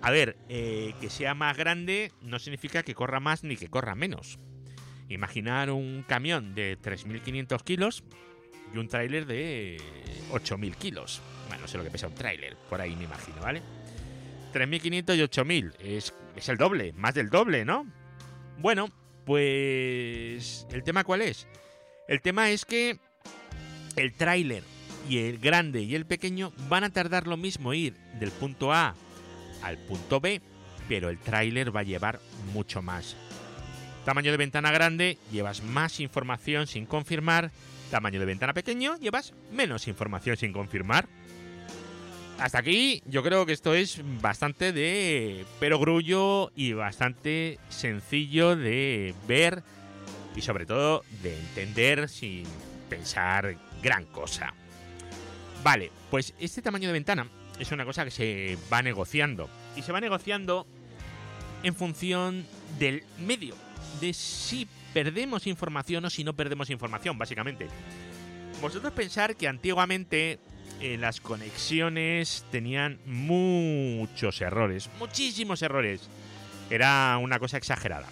A 0.00 0.10
ver, 0.10 0.36
eh, 0.48 0.94
que 1.00 1.10
sea 1.10 1.34
más 1.34 1.56
grande 1.56 2.12
no 2.22 2.38
significa 2.38 2.82
que 2.82 2.94
corra 2.94 3.20
más 3.20 3.42
ni 3.42 3.56
que 3.56 3.68
corra 3.68 3.94
menos. 3.94 4.38
Imaginar 5.08 5.70
un 5.70 6.04
camión 6.06 6.54
de 6.54 6.78
3.500 6.78 7.62
kilos 7.62 8.04
y 8.72 8.78
un 8.78 8.88
tráiler 8.88 9.26
de 9.26 9.78
8.000 10.30 10.74
kilos. 10.76 11.20
Bueno, 11.48 11.62
no 11.62 11.68
sé 11.68 11.78
lo 11.78 11.84
que 11.84 11.90
pesa 11.90 12.06
un 12.06 12.14
tráiler, 12.14 12.56
por 12.68 12.80
ahí 12.80 12.94
me 12.96 13.04
imagino, 13.04 13.40
¿vale? 13.40 13.62
3.500 14.52 15.16
y 15.16 15.20
8.000, 15.20 15.74
es, 15.80 16.14
es 16.36 16.48
el 16.48 16.56
doble, 16.56 16.92
más 16.92 17.14
del 17.14 17.28
doble, 17.28 17.64
¿no? 17.64 17.86
Bueno, 18.58 18.88
pues... 19.24 20.66
¿El 20.70 20.82
tema 20.84 21.04
cuál 21.04 21.22
es? 21.22 21.48
El 22.06 22.20
tema 22.20 22.50
es 22.50 22.64
que 22.64 22.98
el 23.96 24.12
tráiler 24.12 24.62
y 25.08 25.18
el 25.18 25.38
grande 25.38 25.82
y 25.82 25.94
el 25.94 26.06
pequeño 26.06 26.52
van 26.68 26.84
a 26.84 26.90
tardar 26.90 27.26
lo 27.26 27.36
mismo 27.36 27.74
ir 27.74 27.94
del 28.18 28.30
punto 28.30 28.72
A 28.72 28.94
al 29.62 29.78
punto 29.78 30.20
B, 30.20 30.42
pero 30.88 31.08
el 31.08 31.18
tráiler 31.18 31.74
va 31.74 31.80
a 31.80 31.84
llevar 31.84 32.20
mucho 32.52 32.82
más. 32.82 33.16
Tamaño 34.04 34.30
de 34.30 34.36
ventana 34.36 34.70
grande, 34.70 35.18
llevas 35.32 35.62
más 35.62 35.98
información 36.00 36.66
sin 36.66 36.84
confirmar. 36.84 37.50
Tamaño 37.90 38.20
de 38.20 38.26
ventana 38.26 38.52
pequeño, 38.52 38.98
llevas 38.98 39.32
menos 39.50 39.88
información 39.88 40.36
sin 40.36 40.52
confirmar. 40.52 41.08
Hasta 42.38 42.58
aquí 42.58 43.02
yo 43.06 43.22
creo 43.22 43.46
que 43.46 43.52
esto 43.52 43.74
es 43.74 44.00
bastante 44.20 44.72
de 44.72 45.44
perogrullo 45.60 46.50
y 46.56 46.72
bastante 46.72 47.58
sencillo 47.68 48.56
de 48.56 49.14
ver 49.28 49.62
y 50.34 50.42
sobre 50.42 50.66
todo 50.66 51.04
de 51.22 51.38
entender 51.38 52.08
sin 52.08 52.44
pensar 52.90 53.56
gran 53.82 54.04
cosa. 54.06 54.52
Vale, 55.62 55.90
pues 56.10 56.34
este 56.38 56.60
tamaño 56.60 56.88
de 56.88 56.92
ventana 56.92 57.28
es 57.58 57.70
una 57.72 57.84
cosa 57.84 58.04
que 58.04 58.10
se 58.10 58.58
va 58.72 58.82
negociando. 58.82 59.48
Y 59.76 59.82
se 59.82 59.92
va 59.92 60.00
negociando 60.00 60.66
en 61.62 61.74
función 61.74 62.46
del 62.78 63.04
medio. 63.18 63.54
De 64.00 64.12
si 64.12 64.68
perdemos 64.92 65.46
información 65.46 66.04
o 66.04 66.10
si 66.10 66.24
no 66.24 66.34
perdemos 66.34 66.70
información, 66.70 67.16
básicamente. 67.16 67.68
Vosotros 68.60 68.92
pensar 68.92 69.36
que 69.36 69.48
antiguamente 69.48 70.38
eh, 70.80 70.96
las 70.98 71.20
conexiones 71.20 72.44
tenían 72.50 72.98
muchos 73.06 74.40
errores. 74.40 74.90
Muchísimos 74.98 75.62
errores. 75.62 76.08
Era 76.70 77.18
una 77.20 77.38
cosa 77.38 77.56
exagerada. 77.56 78.08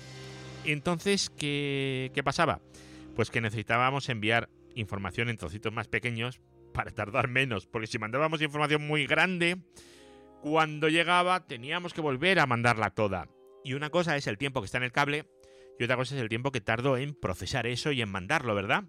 Entonces, 0.64 1.30
¿qué, 1.30 2.10
qué 2.14 2.22
pasaba? 2.22 2.60
Pues 3.16 3.30
que 3.30 3.40
necesitábamos 3.40 4.08
enviar 4.08 4.48
información 4.74 5.28
en 5.28 5.36
trocitos 5.36 5.72
más 5.72 5.88
pequeños 5.88 6.40
para 6.72 6.90
tardar 6.90 7.28
menos, 7.28 7.66
porque 7.66 7.86
si 7.86 7.98
mandábamos 7.98 8.40
información 8.40 8.86
muy 8.86 9.06
grande, 9.06 9.58
cuando 10.40 10.88
llegaba 10.88 11.46
teníamos 11.46 11.92
que 11.92 12.00
volver 12.00 12.40
a 12.40 12.46
mandarla 12.46 12.90
toda. 12.90 13.28
Y 13.64 13.74
una 13.74 13.90
cosa 13.90 14.16
es 14.16 14.26
el 14.26 14.38
tiempo 14.38 14.60
que 14.60 14.66
está 14.66 14.78
en 14.78 14.84
el 14.84 14.92
cable 14.92 15.26
y 15.78 15.84
otra 15.84 15.96
cosa 15.96 16.14
es 16.14 16.20
el 16.20 16.28
tiempo 16.28 16.52
que 16.52 16.60
tardo 16.60 16.96
en 16.96 17.14
procesar 17.14 17.66
eso 17.66 17.92
y 17.92 18.02
en 18.02 18.08
mandarlo, 18.08 18.54
¿verdad? 18.54 18.84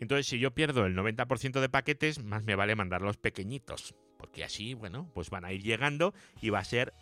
Entonces, 0.00 0.26
si 0.26 0.38
yo 0.38 0.52
pierdo 0.52 0.86
el 0.86 0.96
90% 0.96 1.60
de 1.60 1.68
paquetes, 1.68 2.22
más 2.22 2.44
me 2.44 2.54
vale 2.54 2.76
mandarlos 2.76 3.16
pequeñitos, 3.16 3.94
porque 4.16 4.44
así, 4.44 4.74
bueno, 4.74 5.10
pues 5.14 5.30
van 5.30 5.44
a 5.44 5.52
ir 5.52 5.62
llegando 5.62 6.14
y 6.40 6.50
va 6.50 6.60
a 6.60 6.64
ser 6.64 6.94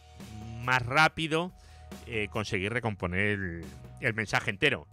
más 0.64 0.84
rápido 0.84 1.52
eh, 2.06 2.28
conseguir 2.30 2.72
recomponer 2.72 3.20
el, 3.20 3.64
el 4.00 4.14
mensaje 4.14 4.50
entero. 4.50 4.86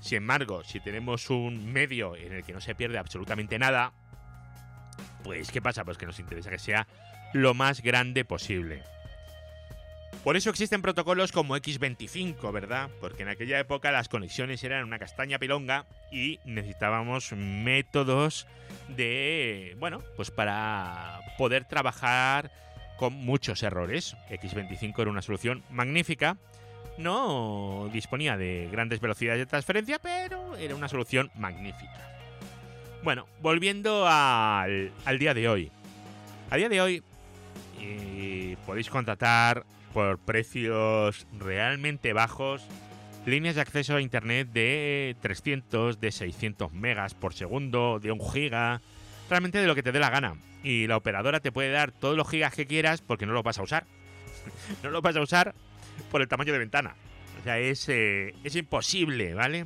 Sin 0.00 0.18
embargo, 0.18 0.64
si 0.64 0.80
tenemos 0.80 1.30
un 1.30 1.72
medio 1.72 2.16
en 2.16 2.32
el 2.32 2.42
que 2.42 2.52
no 2.52 2.60
se 2.60 2.74
pierde 2.74 2.98
absolutamente 2.98 3.58
nada, 3.58 3.92
pues 5.22 5.50
¿qué 5.50 5.62
pasa? 5.62 5.84
Pues 5.84 5.98
que 5.98 6.06
nos 6.06 6.18
interesa 6.18 6.50
que 6.50 6.58
sea 6.58 6.86
lo 7.32 7.54
más 7.54 7.82
grande 7.82 8.24
posible. 8.24 8.82
Por 10.26 10.36
eso 10.36 10.50
existen 10.50 10.82
protocolos 10.82 11.30
como 11.30 11.56
X25, 11.56 12.52
¿verdad? 12.52 12.90
Porque 13.00 13.22
en 13.22 13.28
aquella 13.28 13.60
época 13.60 13.92
las 13.92 14.08
conexiones 14.08 14.64
eran 14.64 14.82
una 14.82 14.98
castaña 14.98 15.38
pilonga 15.38 15.86
y 16.10 16.40
necesitábamos 16.44 17.30
métodos 17.30 18.48
de, 18.88 19.76
bueno, 19.78 20.00
pues 20.16 20.32
para 20.32 21.20
poder 21.38 21.64
trabajar 21.64 22.50
con 22.98 23.12
muchos 23.12 23.62
errores. 23.62 24.16
X25 24.28 24.98
era 24.98 25.12
una 25.12 25.22
solución 25.22 25.62
magnífica. 25.70 26.36
No 26.98 27.88
disponía 27.92 28.36
de 28.36 28.68
grandes 28.72 28.98
velocidades 28.98 29.38
de 29.38 29.46
transferencia, 29.46 30.00
pero 30.00 30.56
era 30.56 30.74
una 30.74 30.88
solución 30.88 31.30
magnífica. 31.36 32.18
Bueno, 33.04 33.28
volviendo 33.42 34.08
al, 34.08 34.90
al 35.04 35.18
día 35.20 35.34
de 35.34 35.48
hoy. 35.48 35.70
A 36.50 36.56
día 36.56 36.68
de 36.68 36.80
hoy 36.80 37.02
eh, 37.80 38.56
podéis 38.66 38.90
contratar 38.90 39.64
por 39.96 40.18
precios 40.18 41.26
realmente 41.38 42.12
bajos 42.12 42.62
líneas 43.24 43.54
de 43.54 43.62
acceso 43.62 43.96
a 43.96 44.02
internet 44.02 44.46
de 44.52 45.16
300, 45.22 45.98
de 45.98 46.12
600 46.12 46.70
megas 46.70 47.14
por 47.14 47.32
segundo, 47.32 47.98
de 47.98 48.12
1 48.12 48.30
giga, 48.30 48.82
realmente 49.30 49.56
de 49.56 49.66
lo 49.66 49.74
que 49.74 49.82
te 49.82 49.92
dé 49.92 49.98
la 49.98 50.10
gana. 50.10 50.34
Y 50.62 50.86
la 50.86 50.98
operadora 50.98 51.40
te 51.40 51.50
puede 51.50 51.70
dar 51.70 51.92
todos 51.92 52.14
los 52.14 52.28
gigas 52.28 52.52
que 52.52 52.66
quieras 52.66 53.00
porque 53.00 53.24
no 53.24 53.32
lo 53.32 53.42
vas 53.42 53.58
a 53.58 53.62
usar. 53.62 53.86
no 54.82 54.90
lo 54.90 55.00
vas 55.00 55.16
a 55.16 55.22
usar 55.22 55.54
por 56.10 56.20
el 56.20 56.28
tamaño 56.28 56.52
de 56.52 56.58
ventana. 56.58 56.94
O 57.40 57.44
sea, 57.44 57.58
es, 57.58 57.88
eh, 57.88 58.34
es 58.44 58.54
imposible, 58.54 59.32
¿vale? 59.32 59.64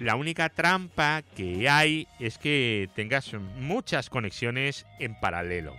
La 0.00 0.16
única 0.16 0.48
trampa 0.48 1.20
que 1.36 1.68
hay 1.68 2.08
es 2.18 2.38
que 2.38 2.88
tengas 2.94 3.34
muchas 3.58 4.08
conexiones 4.08 4.86
en 4.98 5.14
paralelo. 5.20 5.76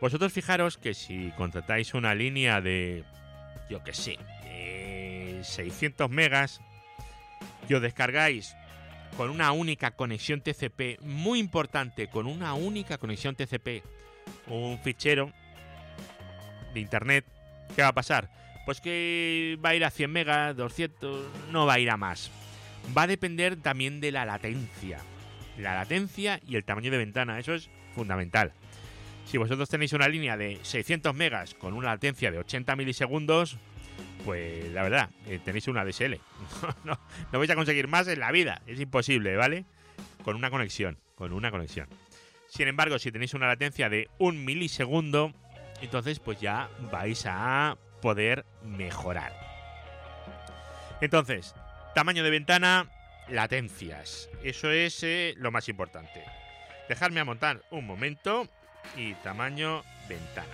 Vosotros 0.00 0.32
fijaros 0.32 0.78
que 0.78 0.94
si 0.94 1.30
contratáis 1.36 1.94
una 1.94 2.14
línea 2.14 2.60
de, 2.60 3.04
yo 3.68 3.82
que 3.84 3.92
sé, 3.92 4.18
600 5.42 6.10
megas 6.10 6.60
y 7.68 7.74
os 7.74 7.82
descargáis 7.82 8.56
con 9.16 9.30
una 9.30 9.52
única 9.52 9.90
conexión 9.90 10.40
TCP, 10.40 11.00
muy 11.02 11.38
importante, 11.38 12.08
con 12.08 12.26
una 12.26 12.54
única 12.54 12.98
conexión 12.98 13.34
TCP, 13.34 13.82
un 14.46 14.78
fichero 14.78 15.32
de 16.72 16.80
internet, 16.80 17.26
¿qué 17.74 17.82
va 17.82 17.88
a 17.88 17.94
pasar? 17.94 18.30
Pues 18.64 18.80
que 18.80 19.58
va 19.64 19.70
a 19.70 19.74
ir 19.74 19.84
a 19.84 19.90
100 19.90 20.10
megas, 20.10 20.56
200, 20.56 21.26
no 21.50 21.66
va 21.66 21.74
a 21.74 21.78
ir 21.78 21.90
a 21.90 21.96
más 21.96 22.30
va 22.96 23.02
a 23.02 23.06
depender 23.06 23.56
también 23.56 24.00
de 24.00 24.12
la 24.12 24.24
latencia. 24.24 24.98
La 25.58 25.74
latencia 25.74 26.40
y 26.46 26.56
el 26.56 26.64
tamaño 26.64 26.90
de 26.90 26.98
ventana, 26.98 27.38
eso 27.38 27.54
es 27.54 27.68
fundamental. 27.94 28.52
Si 29.30 29.38
vosotros 29.38 29.68
tenéis 29.68 29.92
una 29.92 30.08
línea 30.08 30.36
de 30.36 30.58
600 30.60 31.14
megas 31.14 31.54
con 31.54 31.74
una 31.74 31.90
latencia 31.90 32.32
de 32.32 32.38
80 32.38 32.74
milisegundos, 32.74 33.58
pues 34.24 34.72
la 34.72 34.82
verdad, 34.82 35.10
eh, 35.28 35.38
tenéis 35.44 35.68
una 35.68 35.84
DSL. 35.84 36.18
no, 36.84 36.98
vais 37.30 37.50
a 37.50 37.54
conseguir 37.54 37.86
más 37.86 38.08
en 38.08 38.18
la 38.18 38.32
vida, 38.32 38.60
es 38.66 38.80
imposible, 38.80 39.36
¿vale? 39.36 39.66
Con 40.24 40.34
una 40.34 40.50
conexión, 40.50 40.98
con 41.14 41.32
una 41.32 41.52
conexión. 41.52 41.86
Sin 42.48 42.66
embargo, 42.66 42.98
si 42.98 43.12
tenéis 43.12 43.34
una 43.34 43.46
latencia 43.46 43.88
de 43.88 44.08
un 44.18 44.44
milisegundo, 44.44 45.32
entonces 45.80 46.18
pues 46.18 46.40
ya 46.40 46.68
vais 46.90 47.24
a 47.26 47.78
poder 48.02 48.44
mejorar. 48.64 49.32
Entonces, 51.00 51.54
Tamaño 51.94 52.22
de 52.22 52.30
ventana, 52.30 52.88
latencias. 53.28 54.28
Eso 54.44 54.70
es 54.70 55.02
eh, 55.02 55.34
lo 55.36 55.50
más 55.50 55.68
importante. 55.68 56.24
Dejarme 56.88 57.20
a 57.20 57.24
montar 57.24 57.62
un 57.70 57.86
momento 57.86 58.48
y 58.96 59.14
tamaño 59.14 59.82
ventana. 60.08 60.48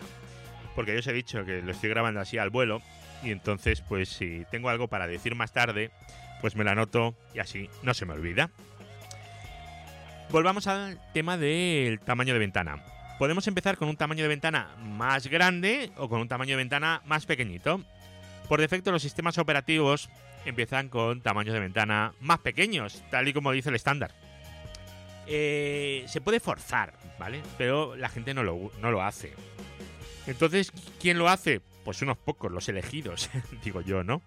Porque 0.74 0.92
yo 0.92 1.00
os 1.00 1.06
he 1.06 1.12
dicho 1.12 1.44
que 1.44 1.62
lo 1.62 1.72
estoy 1.72 1.90
grabando 1.90 2.20
así 2.20 2.38
al 2.38 2.50
vuelo 2.50 2.82
y 3.22 3.30
entonces 3.30 3.80
pues 3.80 4.08
si 4.08 4.44
tengo 4.50 4.68
algo 4.68 4.88
para 4.88 5.06
decir 5.06 5.34
más 5.34 5.52
tarde, 5.52 5.90
pues 6.40 6.56
me 6.56 6.64
la 6.64 6.72
anoto 6.72 7.16
y 7.34 7.38
así 7.38 7.70
no 7.82 7.94
se 7.94 8.06
me 8.06 8.12
olvida. 8.12 8.50
Volvamos 10.30 10.66
al 10.66 11.00
tema 11.12 11.38
del 11.38 12.00
tamaño 12.00 12.32
de 12.32 12.40
ventana. 12.40 12.82
Podemos 13.18 13.46
empezar 13.46 13.78
con 13.78 13.88
un 13.88 13.96
tamaño 13.96 14.22
de 14.22 14.28
ventana 14.28 14.74
más 14.78 15.28
grande 15.28 15.90
o 15.96 16.08
con 16.08 16.20
un 16.20 16.28
tamaño 16.28 16.50
de 16.50 16.56
ventana 16.56 17.00
más 17.06 17.24
pequeñito. 17.24 17.80
Por 18.48 18.60
defecto 18.60 18.92
los 18.92 19.02
sistemas 19.02 19.38
operativos 19.38 20.10
empiezan 20.44 20.88
con 20.88 21.22
tamaños 21.22 21.54
de 21.54 21.60
ventana 21.60 22.12
más 22.20 22.40
pequeños, 22.40 23.02
tal 23.10 23.28
y 23.28 23.32
como 23.32 23.52
dice 23.52 23.70
el 23.70 23.76
estándar. 23.76 24.12
Eh, 25.26 26.04
se 26.06 26.20
puede 26.20 26.40
forzar, 26.40 26.94
¿vale? 27.18 27.42
Pero 27.58 27.96
la 27.96 28.08
gente 28.08 28.34
no 28.34 28.42
lo, 28.42 28.70
no 28.80 28.90
lo 28.90 29.02
hace. 29.02 29.34
Entonces, 30.26 30.72
¿quién 31.00 31.18
lo 31.18 31.28
hace? 31.28 31.60
Pues 31.84 32.02
unos 32.02 32.18
pocos, 32.18 32.50
los 32.50 32.68
elegidos, 32.68 33.30
digo 33.64 33.80
yo, 33.80 34.02
¿no? 34.04 34.22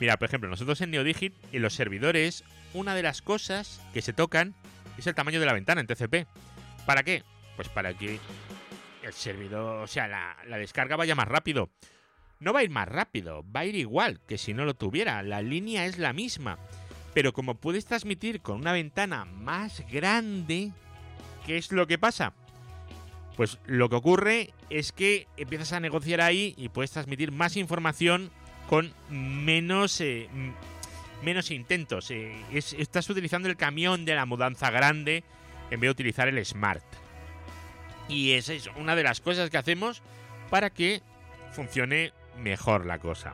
Mira, 0.00 0.16
por 0.18 0.28
ejemplo, 0.28 0.48
nosotros 0.48 0.80
en 0.80 0.90
NeoDigit, 0.90 1.34
en 1.52 1.62
los 1.62 1.74
servidores, 1.74 2.44
una 2.74 2.94
de 2.94 3.02
las 3.02 3.22
cosas 3.22 3.80
que 3.94 4.02
se 4.02 4.12
tocan 4.12 4.54
es 4.98 5.06
el 5.06 5.14
tamaño 5.14 5.40
de 5.40 5.46
la 5.46 5.52
ventana 5.52 5.80
en 5.80 5.86
TCP. 5.86 6.26
¿Para 6.84 7.02
qué? 7.02 7.22
Pues 7.56 7.68
para 7.68 7.94
que 7.94 8.18
el 9.02 9.12
servidor, 9.12 9.82
o 9.82 9.86
sea, 9.86 10.08
la, 10.08 10.36
la 10.46 10.58
descarga 10.58 10.96
vaya 10.96 11.14
más 11.14 11.28
rápido. 11.28 11.70
No 12.38 12.52
va 12.52 12.60
a 12.60 12.64
ir 12.64 12.70
más 12.70 12.88
rápido, 12.88 13.44
va 13.50 13.60
a 13.60 13.64
ir 13.64 13.76
igual 13.76 14.20
que 14.26 14.36
si 14.36 14.52
no 14.52 14.64
lo 14.66 14.74
tuviera. 14.74 15.22
La 15.22 15.40
línea 15.40 15.86
es 15.86 15.98
la 15.98 16.12
misma. 16.12 16.58
Pero 17.16 17.32
como 17.32 17.54
puedes 17.54 17.86
transmitir 17.86 18.42
con 18.42 18.58
una 18.58 18.74
ventana 18.74 19.24
más 19.24 19.82
grande, 19.90 20.70
¿qué 21.46 21.56
es 21.56 21.72
lo 21.72 21.86
que 21.86 21.96
pasa? 21.96 22.34
Pues 23.38 23.58
lo 23.64 23.88
que 23.88 23.96
ocurre 23.96 24.50
es 24.68 24.92
que 24.92 25.26
empiezas 25.38 25.72
a 25.72 25.80
negociar 25.80 26.20
ahí 26.20 26.54
y 26.58 26.68
puedes 26.68 26.90
transmitir 26.90 27.32
más 27.32 27.56
información 27.56 28.30
con 28.68 28.92
menos, 29.08 29.98
eh, 30.02 30.28
menos 31.22 31.50
intentos. 31.50 32.10
Eh, 32.10 32.36
estás 32.52 33.08
utilizando 33.08 33.48
el 33.48 33.56
camión 33.56 34.04
de 34.04 34.14
la 34.14 34.26
mudanza 34.26 34.70
grande 34.70 35.24
en 35.70 35.80
vez 35.80 35.88
de 35.88 35.92
utilizar 35.92 36.28
el 36.28 36.44
smart. 36.44 36.84
Y 38.10 38.32
esa 38.32 38.52
es 38.52 38.68
una 38.76 38.94
de 38.94 39.04
las 39.04 39.22
cosas 39.22 39.48
que 39.48 39.56
hacemos 39.56 40.02
para 40.50 40.68
que 40.68 41.00
funcione 41.52 42.12
mejor 42.36 42.84
la 42.84 42.98
cosa. 42.98 43.32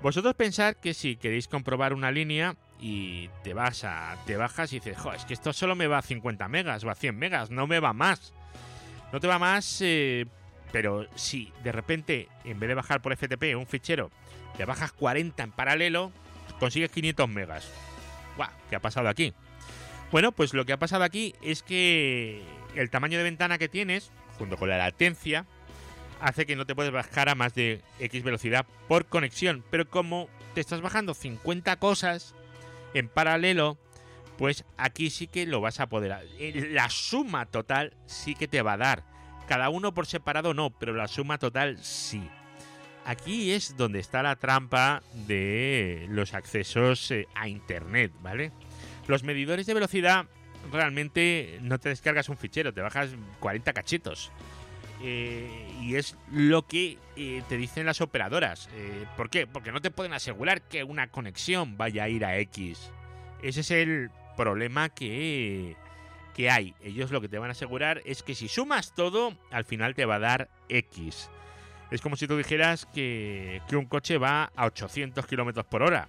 Vosotros 0.00 0.34
pensad 0.34 0.76
que 0.76 0.94
si 0.94 1.16
queréis 1.16 1.46
comprobar 1.46 1.92
una 1.92 2.10
línea 2.10 2.56
y 2.80 3.28
te 3.42 3.54
vas 3.54 3.84
a 3.84 4.16
te 4.26 4.36
bajas 4.36 4.72
y 4.72 4.76
dices, 4.80 4.98
"Jo, 4.98 5.12
es 5.12 5.24
que 5.24 5.34
esto 5.34 5.52
solo 5.52 5.74
me 5.74 5.86
va 5.86 5.98
a 5.98 6.02
50 6.02 6.48
megas 6.48 6.84
o 6.84 6.90
a 6.90 6.94
100 6.94 7.18
megas, 7.18 7.50
no 7.50 7.66
me 7.66 7.80
va 7.80 7.92
más." 7.92 8.32
No 9.12 9.20
te 9.20 9.26
va 9.26 9.38
más, 9.38 9.80
eh, 9.80 10.26
pero 10.72 11.06
si 11.16 11.52
de 11.64 11.72
repente 11.72 12.28
en 12.44 12.60
vez 12.60 12.68
de 12.68 12.74
bajar 12.74 13.02
por 13.02 13.12
FTP 13.12 13.56
un 13.56 13.66
fichero, 13.66 14.10
te 14.56 14.64
bajas 14.64 14.92
40 14.92 15.42
en 15.42 15.50
paralelo, 15.52 16.12
consigues 16.58 16.90
500 16.90 17.28
megas. 17.28 17.68
¡Guau! 18.36 18.50
¿Qué 18.68 18.76
ha 18.76 18.80
pasado 18.80 19.08
aquí? 19.08 19.34
Bueno, 20.12 20.32
pues 20.32 20.54
lo 20.54 20.64
que 20.64 20.72
ha 20.72 20.78
pasado 20.78 21.04
aquí 21.04 21.34
es 21.42 21.62
que 21.62 22.42
el 22.74 22.90
tamaño 22.90 23.18
de 23.18 23.24
ventana 23.24 23.58
que 23.58 23.68
tienes, 23.68 24.10
junto 24.38 24.56
con 24.56 24.68
la 24.68 24.78
latencia, 24.78 25.46
hace 26.20 26.46
que 26.46 26.56
no 26.56 26.66
te 26.66 26.74
puedes 26.74 26.92
bajar 26.92 27.28
a 27.28 27.34
más 27.34 27.54
de 27.54 27.80
X 27.98 28.22
velocidad 28.22 28.66
por 28.88 29.06
conexión. 29.06 29.64
Pero 29.70 29.88
como 29.88 30.28
te 30.54 30.60
estás 30.60 30.80
bajando 30.80 31.14
50 31.14 31.76
cosas 31.76 32.34
en 32.94 33.08
paralelo, 33.08 33.78
pues 34.38 34.64
aquí 34.76 35.10
sí 35.10 35.26
que 35.26 35.46
lo 35.46 35.60
vas 35.60 35.80
a 35.80 35.88
poder. 35.88 36.26
La 36.70 36.88
suma 36.88 37.46
total 37.46 37.94
sí 38.06 38.34
que 38.34 38.48
te 38.48 38.62
va 38.62 38.74
a 38.74 38.78
dar. 38.78 39.04
Cada 39.48 39.68
uno 39.68 39.92
por 39.92 40.06
separado 40.06 40.54
no, 40.54 40.70
pero 40.70 40.94
la 40.94 41.08
suma 41.08 41.38
total 41.38 41.78
sí. 41.82 42.22
Aquí 43.04 43.52
es 43.52 43.76
donde 43.76 43.98
está 43.98 44.22
la 44.22 44.36
trampa 44.36 45.02
de 45.26 46.06
los 46.10 46.34
accesos 46.34 47.10
eh, 47.10 47.26
a 47.34 47.48
Internet, 47.48 48.12
¿vale? 48.20 48.52
Los 49.08 49.24
medidores 49.24 49.66
de 49.66 49.74
velocidad 49.74 50.26
realmente 50.70 51.58
no 51.62 51.78
te 51.78 51.88
descargas 51.88 52.28
un 52.28 52.36
fichero, 52.36 52.72
te 52.72 52.80
bajas 52.80 53.10
40 53.40 53.72
cachitos. 53.72 54.30
Eh, 55.02 55.48
y 55.80 55.96
es 55.96 56.16
lo 56.30 56.66
que 56.66 56.98
eh, 57.16 57.42
te 57.48 57.56
dicen 57.56 57.86
las 57.86 58.00
operadoras. 58.00 58.68
Eh, 58.74 59.06
¿Por 59.16 59.30
qué? 59.30 59.46
Porque 59.46 59.72
no 59.72 59.80
te 59.80 59.90
pueden 59.90 60.12
asegurar 60.12 60.62
que 60.62 60.84
una 60.84 61.08
conexión 61.08 61.76
vaya 61.76 62.04
a 62.04 62.08
ir 62.08 62.24
a 62.24 62.38
X. 62.38 62.90
Ese 63.42 63.60
es 63.60 63.70
el 63.70 64.10
problema 64.36 64.90
que, 64.90 65.76
que 66.34 66.50
hay. 66.50 66.74
Ellos 66.82 67.10
lo 67.10 67.20
que 67.20 67.28
te 67.28 67.38
van 67.38 67.48
a 67.48 67.52
asegurar 67.52 68.02
es 68.04 68.22
que 68.22 68.34
si 68.34 68.48
sumas 68.48 68.94
todo, 68.94 69.34
al 69.50 69.64
final 69.64 69.94
te 69.94 70.04
va 70.04 70.16
a 70.16 70.20
dar 70.20 70.48
X. 70.68 71.30
Es 71.90 72.02
como 72.02 72.16
si 72.16 72.28
tú 72.28 72.36
dijeras 72.36 72.86
que, 72.86 73.62
que 73.68 73.76
un 73.76 73.86
coche 73.86 74.18
va 74.18 74.52
a 74.54 74.66
800 74.66 75.26
km 75.26 75.64
por 75.64 75.82
hora. 75.82 76.08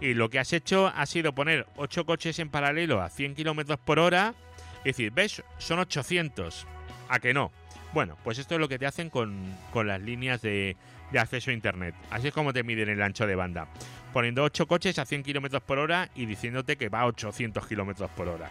Y 0.00 0.14
lo 0.14 0.30
que 0.30 0.40
has 0.40 0.52
hecho 0.52 0.88
ha 0.88 1.06
sido 1.06 1.32
poner 1.34 1.66
8 1.76 2.06
coches 2.06 2.38
en 2.40 2.48
paralelo 2.48 3.00
a 3.00 3.10
100 3.10 3.34
km 3.34 3.76
por 3.76 4.00
hora. 4.00 4.34
Y 4.82 4.88
decir, 4.88 5.12
¿ves? 5.12 5.44
Son 5.58 5.78
800. 5.78 6.66
¿A 7.08 7.20
que 7.20 7.32
no? 7.34 7.52
Bueno, 7.92 8.16
pues 8.24 8.38
esto 8.38 8.54
es 8.54 8.60
lo 8.60 8.68
que 8.68 8.78
te 8.78 8.86
hacen 8.86 9.10
con, 9.10 9.54
las 9.74 10.00
líneas 10.00 10.40
de, 10.40 10.76
acceso 11.18 11.50
a 11.50 11.54
Internet. 11.54 11.94
Así 12.10 12.28
es 12.28 12.34
como 12.34 12.52
te 12.52 12.62
miden 12.62 12.88
el 12.88 13.02
ancho 13.02 13.26
de 13.26 13.34
banda. 13.34 13.68
Poniendo 14.12 14.42
8 14.42 14.66
coches 14.66 14.98
a 14.98 15.04
100 15.04 15.22
km 15.22 15.60
por 15.60 15.78
hora 15.78 16.10
y 16.14 16.26
diciéndote 16.26 16.76
que 16.76 16.88
va 16.88 17.00
a 17.00 17.06
800 17.06 17.66
km 17.66 18.08
por 18.08 18.28
hora. 18.28 18.50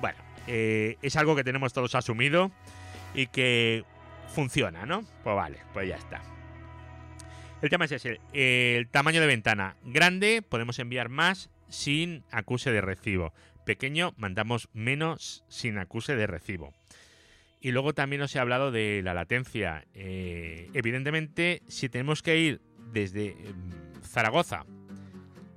Bueno, 0.00 0.18
eh, 0.46 0.98
es 1.02 1.16
algo 1.16 1.34
que 1.34 1.42
tenemos 1.42 1.72
todos 1.72 1.94
asumido 1.94 2.52
y 3.14 3.26
que 3.26 3.84
funciona, 4.28 4.86
¿no? 4.86 5.04
Pues 5.22 5.36
vale, 5.36 5.58
pues 5.72 5.88
ya 5.88 5.96
está. 5.96 6.22
El 7.60 7.70
tema 7.70 7.86
es 7.86 7.92
ese, 7.92 8.20
el 8.32 8.88
tamaño 8.88 9.20
de 9.20 9.26
ventana. 9.26 9.76
Grande, 9.84 10.42
podemos 10.42 10.78
enviar 10.78 11.08
más 11.08 11.50
sin 11.68 12.22
acuse 12.30 12.70
de 12.70 12.80
recibo. 12.80 13.32
Pequeño, 13.64 14.12
mandamos 14.16 14.68
menos 14.74 15.44
sin 15.48 15.78
acuse 15.78 16.14
de 16.14 16.26
recibo. 16.26 16.72
Y 17.64 17.72
luego 17.72 17.94
también 17.94 18.20
os 18.20 18.36
he 18.36 18.38
hablado 18.38 18.70
de 18.70 19.00
la 19.02 19.14
latencia. 19.14 19.86
Eh, 19.94 20.68
evidentemente, 20.74 21.62
si 21.66 21.88
tenemos 21.88 22.20
que 22.20 22.36
ir 22.36 22.60
desde 22.92 23.30
em, 23.30 23.70
Zaragoza 24.02 24.66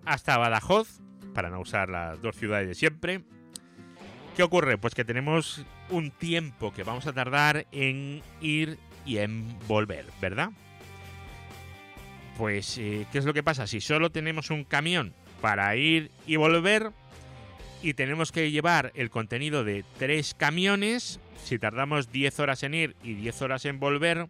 hasta 0.06 0.38
Badajoz, 0.38 1.02
para 1.34 1.50
no 1.50 1.60
usar 1.60 1.89
las 1.89 2.22
dos 2.22 2.38
ciudades 2.38 2.65
de 2.65 2.76
siempre, 2.76 3.24
¿qué 4.38 4.43
ocurre? 4.43 4.78
Pues 4.78 4.96
que 4.96 5.04
tenemos 5.04 5.65
un 5.89 6.12
tiempo 6.12 6.74
que 6.74 6.84
vamos 6.84 7.08
a 7.08 7.12
tardar 7.12 7.67
en 7.74 8.22
ir 8.39 8.80
y 9.06 9.17
en 9.17 9.60
volver, 9.67 10.06
¿verdad? 10.22 10.52
Pues, 12.38 12.78
eh, 12.78 13.06
¿qué 13.12 13.17
es 13.17 13.26
lo 13.26 13.34
que 13.34 13.43
pasa? 13.43 13.67
Si 13.67 13.82
solo 13.82 14.12
tenemos 14.12 14.50
un 14.50 14.63
camión 14.63 15.13
para 15.41 15.76
ir 15.76 16.12
y 16.26 16.38
volver 16.38 16.93
y 17.82 17.94
tenemos 17.94 18.32
que 18.32 18.52
llevar 18.52 18.92
el 18.96 19.10
contenido 19.10 19.63
de 19.63 19.84
tres 19.98 20.34
camiones, 20.34 21.20
si 21.44 21.60
tardamos 21.60 22.12
10 22.12 22.40
horas 22.40 22.63
en 22.63 22.74
ir 22.74 22.96
y 23.04 23.13
10 23.13 23.42
horas 23.42 23.66
en 23.66 23.80
volver, 23.80 24.28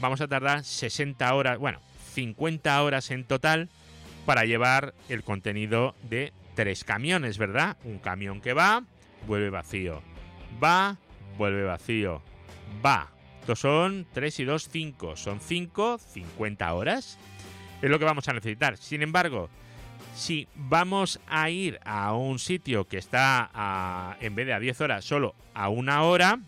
vamos 0.00 0.20
a 0.20 0.28
tardar 0.28 0.64
60 0.64 1.34
horas, 1.34 1.58
bueno, 1.58 1.80
50 2.14 2.82
horas 2.82 3.10
en 3.10 3.24
total 3.24 3.68
para 4.26 4.44
llevar 4.44 4.94
el 5.08 5.22
contenido 5.22 5.94
de 6.08 6.32
tres 6.54 6.84
camiones, 6.84 7.38
¿verdad? 7.38 7.76
Un 7.84 7.98
camión 7.98 8.40
que 8.40 8.52
va, 8.52 8.84
vuelve 9.26 9.50
vacío. 9.50 10.02
Va, 10.62 10.96
vuelve 11.38 11.64
vacío. 11.64 12.22
Va. 12.84 13.10
Estos 13.40 13.60
son 13.60 14.06
3 14.12 14.40
y 14.40 14.44
2, 14.44 14.68
5. 14.70 15.16
Son 15.16 15.40
5, 15.40 15.98
50 15.98 16.74
horas. 16.74 17.18
Es 17.80 17.90
lo 17.90 17.98
que 17.98 18.04
vamos 18.04 18.28
a 18.28 18.34
necesitar. 18.34 18.76
Sin 18.76 19.02
embargo, 19.02 19.48
si 20.14 20.48
vamos 20.54 21.20
a 21.26 21.50
ir 21.50 21.80
a 21.84 22.12
un 22.14 22.38
sitio 22.38 22.86
que 22.86 22.98
está 22.98 24.16
en 24.20 24.34
vez 24.34 24.46
de 24.46 24.52
a 24.52 24.60
10 24.60 24.80
horas 24.80 25.04
solo 25.04 25.34
a 25.54 25.68
una 25.68 26.02
hora, 26.02 26.40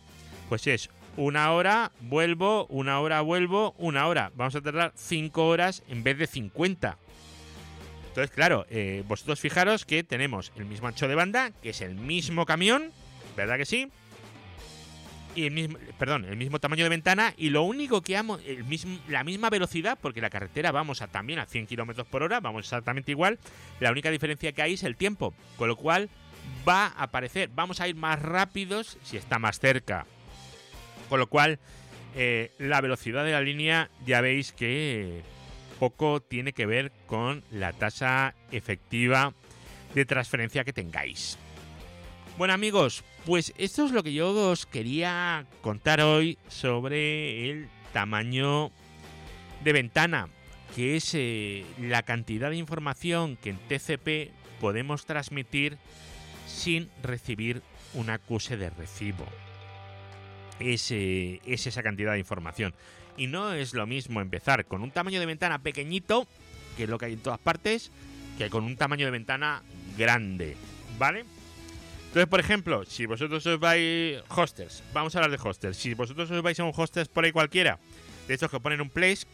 pues 0.49 0.67
es 0.67 0.91
una 1.17 1.53
hora, 1.53 1.93
vuelvo, 2.01 2.67
una 2.67 3.01
hora, 3.01 3.21
vuelvo, 3.21 3.75
una 3.79 4.07
hora. 4.07 4.33
Vamos 4.35 4.55
a 4.55 4.61
tardar 4.61 4.93
5 4.95 5.47
horas 5.47 5.83
en 5.89 6.03
vez 6.03 6.19
de 6.19 6.27
50. 6.27 6.99
Entonces, 8.09 8.31
claro, 8.31 8.67
eh, 8.69 9.05
vosotros 9.09 9.41
fijaros 9.41 9.87
que 9.87 10.05
tenemos 10.05 10.53
el 10.57 10.67
mismo 10.67 10.89
ancho 10.89 11.09
de 11.09 11.15
banda, 11.15 11.51
que 11.63 11.71
es 11.71 11.81
el 11.81 11.95
mismo 11.95 12.45
camión, 12.45 12.93
¿verdad 13.37 13.57
que 13.57 13.65
sí? 13.65 13.91
Y 15.35 15.47
el 15.47 15.53
mismo, 15.53 15.79
perdón, 15.99 16.25
el 16.27 16.37
mismo 16.37 16.59
tamaño 16.59 16.85
de 16.85 16.91
ventana 16.91 17.35
y 17.37 17.51
lo 17.51 17.63
único 17.63 18.03
que 18.03 18.17
amo, 18.17 18.39
el 18.39 18.65
mismo, 18.65 18.99
la 19.09 19.25
misma 19.25 19.51
velocidad, 19.51 19.99
porque 20.01 20.21
la 20.21 20.31
carretera 20.31 20.73
vamos 20.73 21.03
a 21.03 21.09
también 21.09 21.39
a 21.39 21.47
100 21.47 21.67
kilómetros 21.67 22.07
por 22.07 22.23
hora, 22.23 22.41
vamos 22.41 22.65
exactamente 22.65 23.13
igual. 23.13 23.39
La 23.81 23.91
única 23.91 24.11
diferencia 24.11 24.53
que 24.53 24.63
hay 24.63 24.75
es 24.75 24.83
el 24.83 24.97
tiempo, 24.97 25.35
con 25.57 25.69
lo 25.69 25.77
cual 25.77 26.11
va 26.69 26.87
a 26.87 27.05
aparecer, 27.05 27.51
vamos 27.55 27.81
a 27.81 27.89
ir 27.89 27.97
más 27.97 28.21
rápidos 28.21 28.99
si 29.03 29.17
está 29.17 29.39
más 29.39 29.59
cerca. 29.59 30.07
Con 31.09 31.19
lo 31.19 31.27
cual, 31.27 31.59
eh, 32.15 32.53
la 32.59 32.81
velocidad 32.81 33.25
de 33.25 33.33
la 33.33 33.41
línea 33.41 33.91
ya 34.05 34.21
veis 34.21 34.53
que 34.53 35.23
poco 35.79 36.21
tiene 36.21 36.53
que 36.53 36.67
ver 36.67 36.93
con 37.07 37.43
la 37.51 37.73
tasa 37.73 38.35
efectiva 38.51 39.35
de 39.95 40.05
transferencia 40.05 40.65
que 40.65 40.73
tengáis. 40.73 41.39
Bueno 42.39 42.55
amigos, 42.55 43.05
pues 43.25 43.53
esto 43.59 43.85
es 43.85 43.93
lo 43.93 44.03
que 44.03 44.13
yo 44.13 44.31
os 44.51 44.67
quería 44.67 45.47
contar 45.61 46.01
hoy 46.01 46.39
sobre 46.49 47.51
el 47.51 47.69
tamaño 47.93 48.71
de 49.63 49.73
ventana, 49.73 50.29
que 50.75 50.97
es 50.97 51.15
eh, 51.15 51.65
la 51.81 52.03
cantidad 52.03 52.51
de 52.51 52.57
información 52.57 53.37
que 53.37 53.51
en 53.51 53.59
TCP 53.59 54.33
podemos 54.61 55.07
transmitir 55.07 55.79
sin 56.47 56.91
recibir 57.03 57.63
un 57.95 58.11
acuse 58.11 58.57
de 58.57 58.71
recibo. 58.71 59.27
Es, 60.59 60.91
eh, 60.91 61.41
es 61.47 61.67
esa 61.67 61.83
cantidad 61.83 62.13
de 62.13 62.19
información. 62.19 62.75
Y 63.17 63.27
no 63.27 63.53
es 63.53 63.75
lo 63.75 63.87
mismo 63.87 64.21
empezar 64.21 64.65
con 64.65 64.83
un 64.83 64.91
tamaño 64.91 65.21
de 65.21 65.27
ventana 65.27 65.59
pequeñito 65.59 66.27
que 66.77 66.85
es 66.85 66.89
lo 66.89 66.99
que 66.99 67.07
hay 67.07 67.13
en 67.15 67.21
todas 67.21 67.39
partes, 67.39 67.91
que 68.39 68.51
con 68.51 68.65
un 68.65 68.77
tamaño 68.77 69.07
de 69.07 69.13
ventana 69.13 69.63
grande, 69.97 70.57
¿vale? 70.99 71.25
Entonces, 72.13 72.29
por 72.29 72.41
ejemplo, 72.41 72.85
si 72.85 73.07
vosotros 73.07 73.47
os 73.47 73.59
vais 73.59 74.23
hostels, 74.29 74.83
vamos 74.93 75.17
a 75.17 75.19
hablar 75.19 75.31
de 75.31 75.49
hostels, 75.49 75.79
si 75.79 75.95
vosotros 75.95 76.31
os 76.31 76.43
vais 76.43 76.61
a 76.61 76.65
un 76.65 76.73
hostels 76.77 77.09
por 77.09 77.25
ahí 77.25 77.33
cualquiera, 77.33 77.79
de 78.29 78.35
estos 78.35 78.51
que 78.51 78.61
ponen 78.61 78.83
un 78.83 78.91
place, 78.91 79.27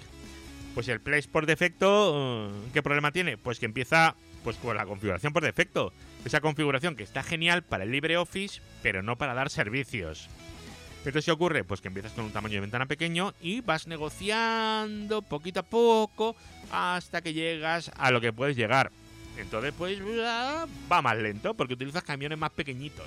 pues 0.77 0.87
el 0.87 1.01
place 1.01 1.29
por 1.29 1.45
defecto, 1.45 2.53
¿qué 2.73 2.81
problema 2.81 3.11
tiene? 3.11 3.37
Pues 3.37 3.59
que 3.59 3.67
empieza 3.67 4.15
pues 4.45 4.59
con 4.59 4.77
la 4.77 4.87
configuración 4.87 5.33
por 5.33 5.43
defecto. 5.43 5.93
Esa 6.25 6.41
configuración 6.41 6.95
que 6.95 7.03
está 7.03 7.25
genial 7.25 7.65
para 7.65 7.83
el 7.83 7.91
LibreOffice, 7.91 8.61
pero 8.81 9.03
no 9.03 9.19
para 9.19 9.35
dar 9.35 9.51
servicios. 9.51 10.29
Entonces, 10.99 11.25
¿qué 11.25 11.33
ocurre? 11.33 11.65
Pues 11.65 11.81
que 11.81 11.89
empiezas 11.89 12.13
con 12.13 12.27
un 12.27 12.33
tamaño 12.33 12.55
de 12.55 12.61
ventana 12.61 12.87
pequeño 12.87 13.35
y 13.41 13.61
vas 13.61 13.89
negociando 13.89 15.23
poquito 15.23 15.59
a 15.59 15.63
poco 15.65 16.37
hasta 16.71 17.23
que 17.23 17.33
llegas 17.33 17.91
a 17.97 18.13
lo 18.13 18.21
que 18.21 18.33
puedes 18.33 18.57
llegar. 18.57 18.93
Entonces, 19.39 19.73
pues 19.77 20.01
va 20.01 21.03
más 21.03 21.17
lento 21.17 21.55
porque 21.55 21.75
utilizas 21.75 22.03
camiones 22.03 22.39
más 22.39 22.51
pequeñitos. 22.51 23.07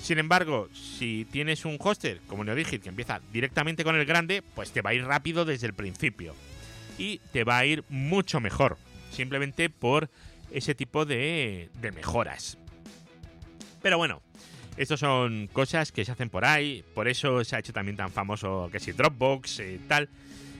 Sin 0.00 0.18
embargo, 0.18 0.68
si 0.72 1.26
tienes 1.30 1.64
un 1.64 1.76
hoster 1.78 2.20
como 2.26 2.44
NeoDigit 2.44 2.82
que 2.82 2.88
empieza 2.88 3.20
directamente 3.32 3.84
con 3.84 3.96
el 3.96 4.06
grande, 4.06 4.42
pues 4.54 4.70
te 4.70 4.80
va 4.80 4.90
a 4.90 4.94
ir 4.94 5.04
rápido 5.04 5.44
desde 5.44 5.66
el 5.66 5.74
principio. 5.74 6.34
Y 6.98 7.18
te 7.32 7.44
va 7.44 7.58
a 7.58 7.66
ir 7.66 7.84
mucho 7.88 8.40
mejor. 8.40 8.78
Simplemente 9.10 9.70
por 9.70 10.08
ese 10.52 10.74
tipo 10.74 11.04
de, 11.04 11.70
mejoras. 11.94 12.58
Pero 13.82 13.98
bueno, 13.98 14.22
estas 14.76 15.00
son 15.00 15.48
cosas 15.52 15.92
que 15.92 16.04
se 16.04 16.12
hacen 16.12 16.30
por 16.30 16.44
ahí, 16.44 16.84
por 16.94 17.08
eso 17.08 17.44
se 17.44 17.56
ha 17.56 17.58
hecho 17.58 17.72
también 17.72 17.96
tan 17.96 18.10
famoso 18.10 18.68
que 18.70 18.80
si 18.80 18.92
Dropbox, 18.92 19.60
eh, 19.60 19.80
tal. 19.88 20.08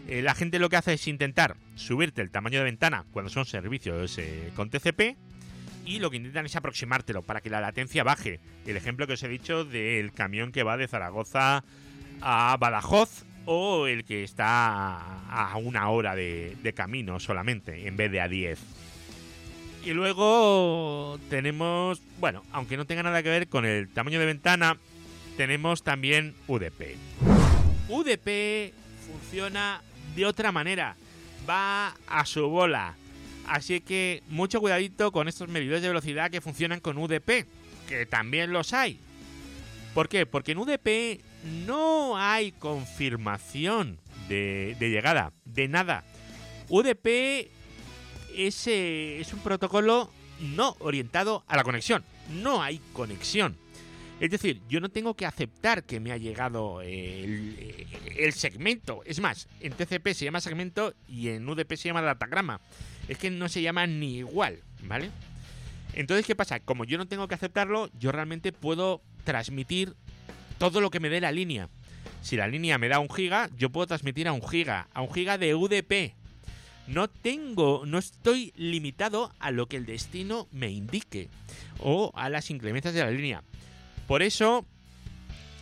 Eh, 0.09 0.23
la 0.23 0.35
gente 0.35 0.59
lo 0.59 0.71
que 0.71 0.77
hace 0.77 0.95
es 0.95 1.07
intentar 1.07 1.57
subirte 1.75 2.23
el 2.23 2.31
tamaño 2.31 2.59
de 2.59 2.65
ventana 2.65 3.05
cuando 3.11 3.29
son 3.31 3.45
servicios 3.45 4.17
eh, 4.17 4.51
con 4.57 4.71
TCP 4.71 5.19
y 5.85 5.99
lo 5.99 6.11
que 6.11 6.17
intentan 6.17 6.47
es 6.47 6.57
aproximártelo 6.57 7.23
para 7.23 7.43
que 7.43 7.51
la 7.51 7.61
latencia 7.61 8.05
baje. 8.05 8.41
El 8.67 8.79
ejemplo 8.79 9.07
que 9.07 9.13
os 9.13 9.23
he 9.23 9.29
dicho 9.29 9.67
del 9.67 10.13
camión 10.13 10.51
que 10.51 10.63
va 10.63 10.79
de 10.79 10.89
Zaragoza 10.89 11.63
a 12.23 12.57
Badajoz 12.59 13.25
o 13.45 13.87
el 13.87 14.05
que 14.05 14.25
está 14.25 14.97
a 15.29 15.57
una 15.59 15.91
hora 15.91 16.15
de, 16.15 16.57
de 16.63 16.73
camino 16.73 17.21
solamente 17.21 17.87
en 17.87 17.97
vez 17.99 18.11
de 18.11 18.23
a 18.23 18.29
10. 18.29 18.59
Y 19.85 19.93
luego 19.93 21.19
tenemos, 21.29 22.01
bueno, 22.19 22.43
aunque 22.53 22.79
no 22.79 22.87
tenga 22.87 23.03
nada 23.03 23.23
que 23.23 23.29
ver 23.29 23.49
con 23.49 23.67
el 23.67 23.89
tamaño 23.89 24.19
de 24.21 24.27
ventana, 24.27 24.79
tenemos 25.37 25.83
también 25.83 26.35
UDP. 26.47 26.97
UDP 27.89 28.73
funciona 29.07 29.81
de 30.19 30.27
otra 30.27 30.51
manera, 30.51 30.97
va 31.49 31.95
a 32.09 32.27
su 32.27 32.49
bola. 32.49 32.97
Así 33.47 33.81
que 33.81 34.25
mucho 34.29 34.61
cuidadito 34.61 35.13
con 35.13 35.29
estos 35.29 35.49
medidores 35.49 35.81
de 35.81 35.89
velocidad 35.89 36.31
que 36.31 36.41
funcionan 36.41 36.81
con 36.81 36.99
UDP, 36.99 37.47
que 37.89 38.05
también 38.05 38.53
los 38.53 38.73
hay. 38.73 38.99
¿Por 39.95 40.09
qué? 40.09 40.27
Porque 40.27 40.53
en 40.53 40.59
UDP 40.59 41.21
no 41.67 42.19
hay 42.19 42.51
confirmación 42.51 43.99
de, 44.29 44.77
llegada, 44.81 45.33
de 45.45 45.69
nada. 45.69 46.03
UDP 46.69 47.49
ese 48.35 49.21
es 49.21 49.33
un 49.33 49.39
protocolo 49.39 50.11
no 50.41 50.77
orientado 50.81 51.45
a 51.47 51.57
la 51.57 51.63
conexión. 51.63 52.05
No 52.43 52.61
hay 52.61 52.81
conexión. 52.93 53.57
Es 54.21 54.31
decir, 54.31 54.61
yo 54.69 54.81
no 54.81 54.89
tengo 54.89 55.15
que 55.15 55.27
aceptar 55.27 55.85
que 55.85 56.01
me 56.01 56.11
ha 56.11 56.17
llegado 56.17 56.81
el, 56.83 57.87
el, 58.17 58.33
segmento. 58.33 59.03
Es 59.05 59.21
más, 59.21 59.49
en 59.61 59.73
TCP 59.73 60.09
se 60.09 60.25
llama 60.25 60.41
segmento 60.41 60.93
y 61.07 61.29
en 61.29 61.49
UDP 61.49 61.75
se 61.77 61.89
llama 61.89 62.03
datagrama. 62.03 62.61
Es 63.09 63.19
que 63.19 63.31
no 63.31 63.49
se 63.49 63.63
llama 63.63 63.87
ni 63.87 64.19
igual, 64.19 64.59
¿vale? 64.83 65.11
Entonces, 65.95 66.27
¿qué 66.27 66.35
pasa? 66.35 66.59
Como 66.61 66.85
yo 66.85 66.99
no 66.99 67.07
tengo 67.07 67.29
que 67.29 67.37
aceptarlo, 67.37 67.91
yo 67.99 68.11
realmente 68.11 68.53
puedo 68.53 69.03
transmitir 69.25 69.95
todo 70.59 70.81
lo 70.81 70.91
que 70.91 71.01
me 71.01 71.11
dé 71.11 71.21
la 71.21 71.33
línea. 71.33 71.69
Si 72.21 72.37
la 72.37 72.49
línea 72.49 72.79
me 72.79 72.89
da 72.89 72.99
un 72.99 73.09
giga, 73.09 73.49
yo 73.57 73.71
puedo 73.71 73.87
transmitir 73.87 74.27
a 74.27 74.33
un 74.33 74.47
giga, 74.47 74.89
a 74.93 75.03
un 75.03 75.13
giga 75.13 75.39
de 75.39 75.55
UDP, 75.55 76.15
no 76.89 77.09
tengo, 77.09 77.85
no 77.87 77.99
estoy 77.99 78.53
limitado 78.57 79.33
a 79.39 79.51
lo 79.51 79.67
que 79.67 79.77
el 79.77 79.87
destino 79.87 80.49
me 80.51 80.71
indique 80.71 81.29
o 81.79 82.11
a 82.15 82.29
las 82.29 82.51
inclemencias 82.51 82.95
de 82.95 83.01
la 83.01 83.11
línea. 83.11 83.45
Por 84.09 84.23
eso, 84.23 84.65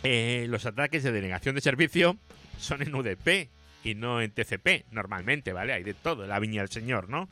eh, 0.03 0.45
los 0.49 0.65
ataques 0.65 1.03
de 1.03 1.11
denegación 1.11 1.53
de 1.53 1.61
servicio 1.61 2.17
son 2.57 2.81
en 2.81 2.95
UDP 2.95 3.49
y 3.83 3.93
no 3.93 4.21
en 4.21 4.31
TCP, 4.31 4.85
normalmente, 4.91 5.51
¿vale? 5.51 5.73
Hay 5.73 5.83
de 5.83 5.93
todo, 5.93 6.25
la 6.25 6.39
viña 6.39 6.61
del 6.61 6.71
señor, 6.71 7.09
¿no? 7.09 7.27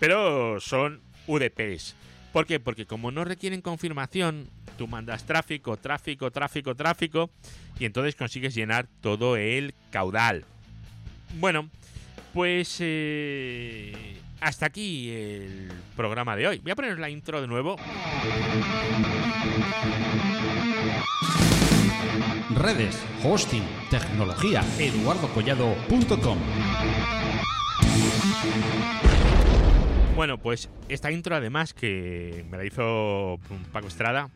Pero 0.00 0.58
son 0.58 1.00
UDPs. 1.28 1.94
¿Por 2.32 2.46
qué? 2.46 2.58
Porque 2.58 2.84
como 2.84 3.12
no 3.12 3.24
requieren 3.24 3.60
confirmación, 3.60 4.48
tú 4.76 4.88
mandas 4.88 5.24
tráfico, 5.24 5.76
tráfico, 5.76 6.32
tráfico, 6.32 6.74
tráfico, 6.74 7.30
y 7.78 7.84
entonces 7.84 8.16
consigues 8.16 8.52
llenar 8.52 8.88
todo 9.00 9.36
el 9.36 9.72
caudal. 9.92 10.44
Bueno, 11.38 11.70
pues 12.34 12.78
eh, 12.80 14.16
hasta 14.46 14.66
aquí 14.66 15.10
el 15.10 15.72
programa 15.96 16.36
de 16.36 16.46
hoy. 16.46 16.58
Voy 16.60 16.70
a 16.70 16.76
poner 16.76 17.00
la 17.00 17.10
intro 17.10 17.40
de 17.40 17.48
nuevo. 17.48 17.74
Redes, 22.54 23.04
hosting, 23.24 23.64
tecnología, 23.90 24.62
eduardocollado.com. 24.78 26.38
Bueno, 30.14 30.38
pues 30.38 30.70
esta 30.88 31.10
intro 31.10 31.34
además 31.34 31.74
que 31.74 32.44
me 32.48 32.56
la 32.56 32.64
hizo 32.64 33.40
Paco 33.72 33.88
Estrada, 33.88 34.30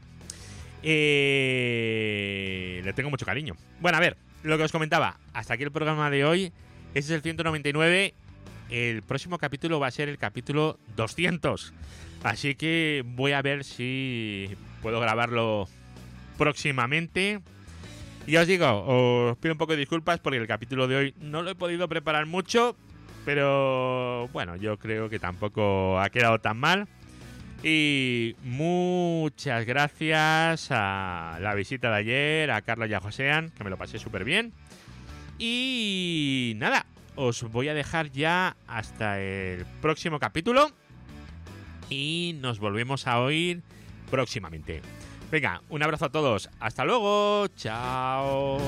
eh, 0.83 2.81
le 2.85 2.93
tengo 2.95 3.11
mucho 3.11 3.25
cariño. 3.25 3.55
Bueno, 3.79 3.97
a 3.97 4.01
ver, 4.01 4.17
lo 4.43 4.59
que 4.59 4.65
os 4.65 4.73
comentaba, 4.73 5.21
hasta 5.35 5.55
aquí 5.55 5.63
el 5.63 5.71
programa 5.71 6.11
de 6.11 6.25
hoy. 6.25 6.53
Ese 6.95 7.13
es 7.13 7.17
el 7.17 7.23
199. 7.23 8.15
El 8.71 9.03
próximo 9.03 9.39
capítulo 9.39 9.81
va 9.81 9.89
a 9.89 9.91
ser 9.91 10.09
el 10.09 10.17
capítulo 10.17 10.79
200. 10.97 11.73
Así 12.23 12.55
que 12.55 13.03
voy 13.05 13.33
a 13.33 13.43
ver 13.43 13.65
si 13.65 14.49
puedo 14.81 15.01
grabarlo 15.01 15.69
próximamente. 16.39 17.41
Y 18.27 18.37
os 18.37 18.47
digo, 18.47 18.85
os 18.87 19.37
pido 19.39 19.55
un 19.55 19.59
poco 19.59 19.73
de 19.73 19.79
disculpas 19.79 20.21
porque 20.21 20.39
el 20.39 20.47
capítulo 20.47 20.87
de 20.87 20.97
hoy 20.97 21.15
no 21.21 21.43
lo 21.43 21.51
he 21.51 21.55
podido 21.57 21.89
preparar 21.89 22.27
mucho. 22.27 22.77
Pero 23.25 24.29
bueno, 24.29 24.57
yo 24.57 24.79
creo 24.79 25.09
que 25.09 25.19
tampoco 25.19 25.99
ha 25.99 26.09
quedado 26.11 26.39
tan 26.39 26.57
mal. 26.59 26.87
Y 27.63 28.37
muchas 28.43 29.67
gracias 29.67 30.69
a 30.71 31.39
la 31.41 31.55
visita 31.55 31.91
de 31.91 31.97
ayer, 31.97 32.51
a 32.51 32.63
Carlos 32.63 32.89
y 32.89 32.95
a 32.95 33.01
Josean, 33.01 33.51
que 33.51 33.65
me 33.65 33.71
lo 33.71 33.77
pasé 33.77 33.99
súper 33.99 34.25
bien. 34.25 34.53
Y 35.39 36.55
nada, 36.57 36.87
os 37.17 37.43
voy 37.43 37.69
a 37.69 37.75
dejar 37.75 38.11
ya 38.11 38.57
hasta 38.67 39.21
el 39.21 39.67
próximo 39.81 40.19
capítulo 40.19 40.71
y 41.89 42.37
nos 42.41 42.59
volvemos 42.59 43.07
a 43.07 43.21
oír 43.21 43.63
próximamente. 44.11 44.83
Venga, 45.31 45.63
un 45.69 45.83
abrazo 45.83 46.07
a 46.07 46.11
todos. 46.11 46.51
Hasta 46.59 46.85
luego. 46.85 47.47
Chao. 47.57 48.59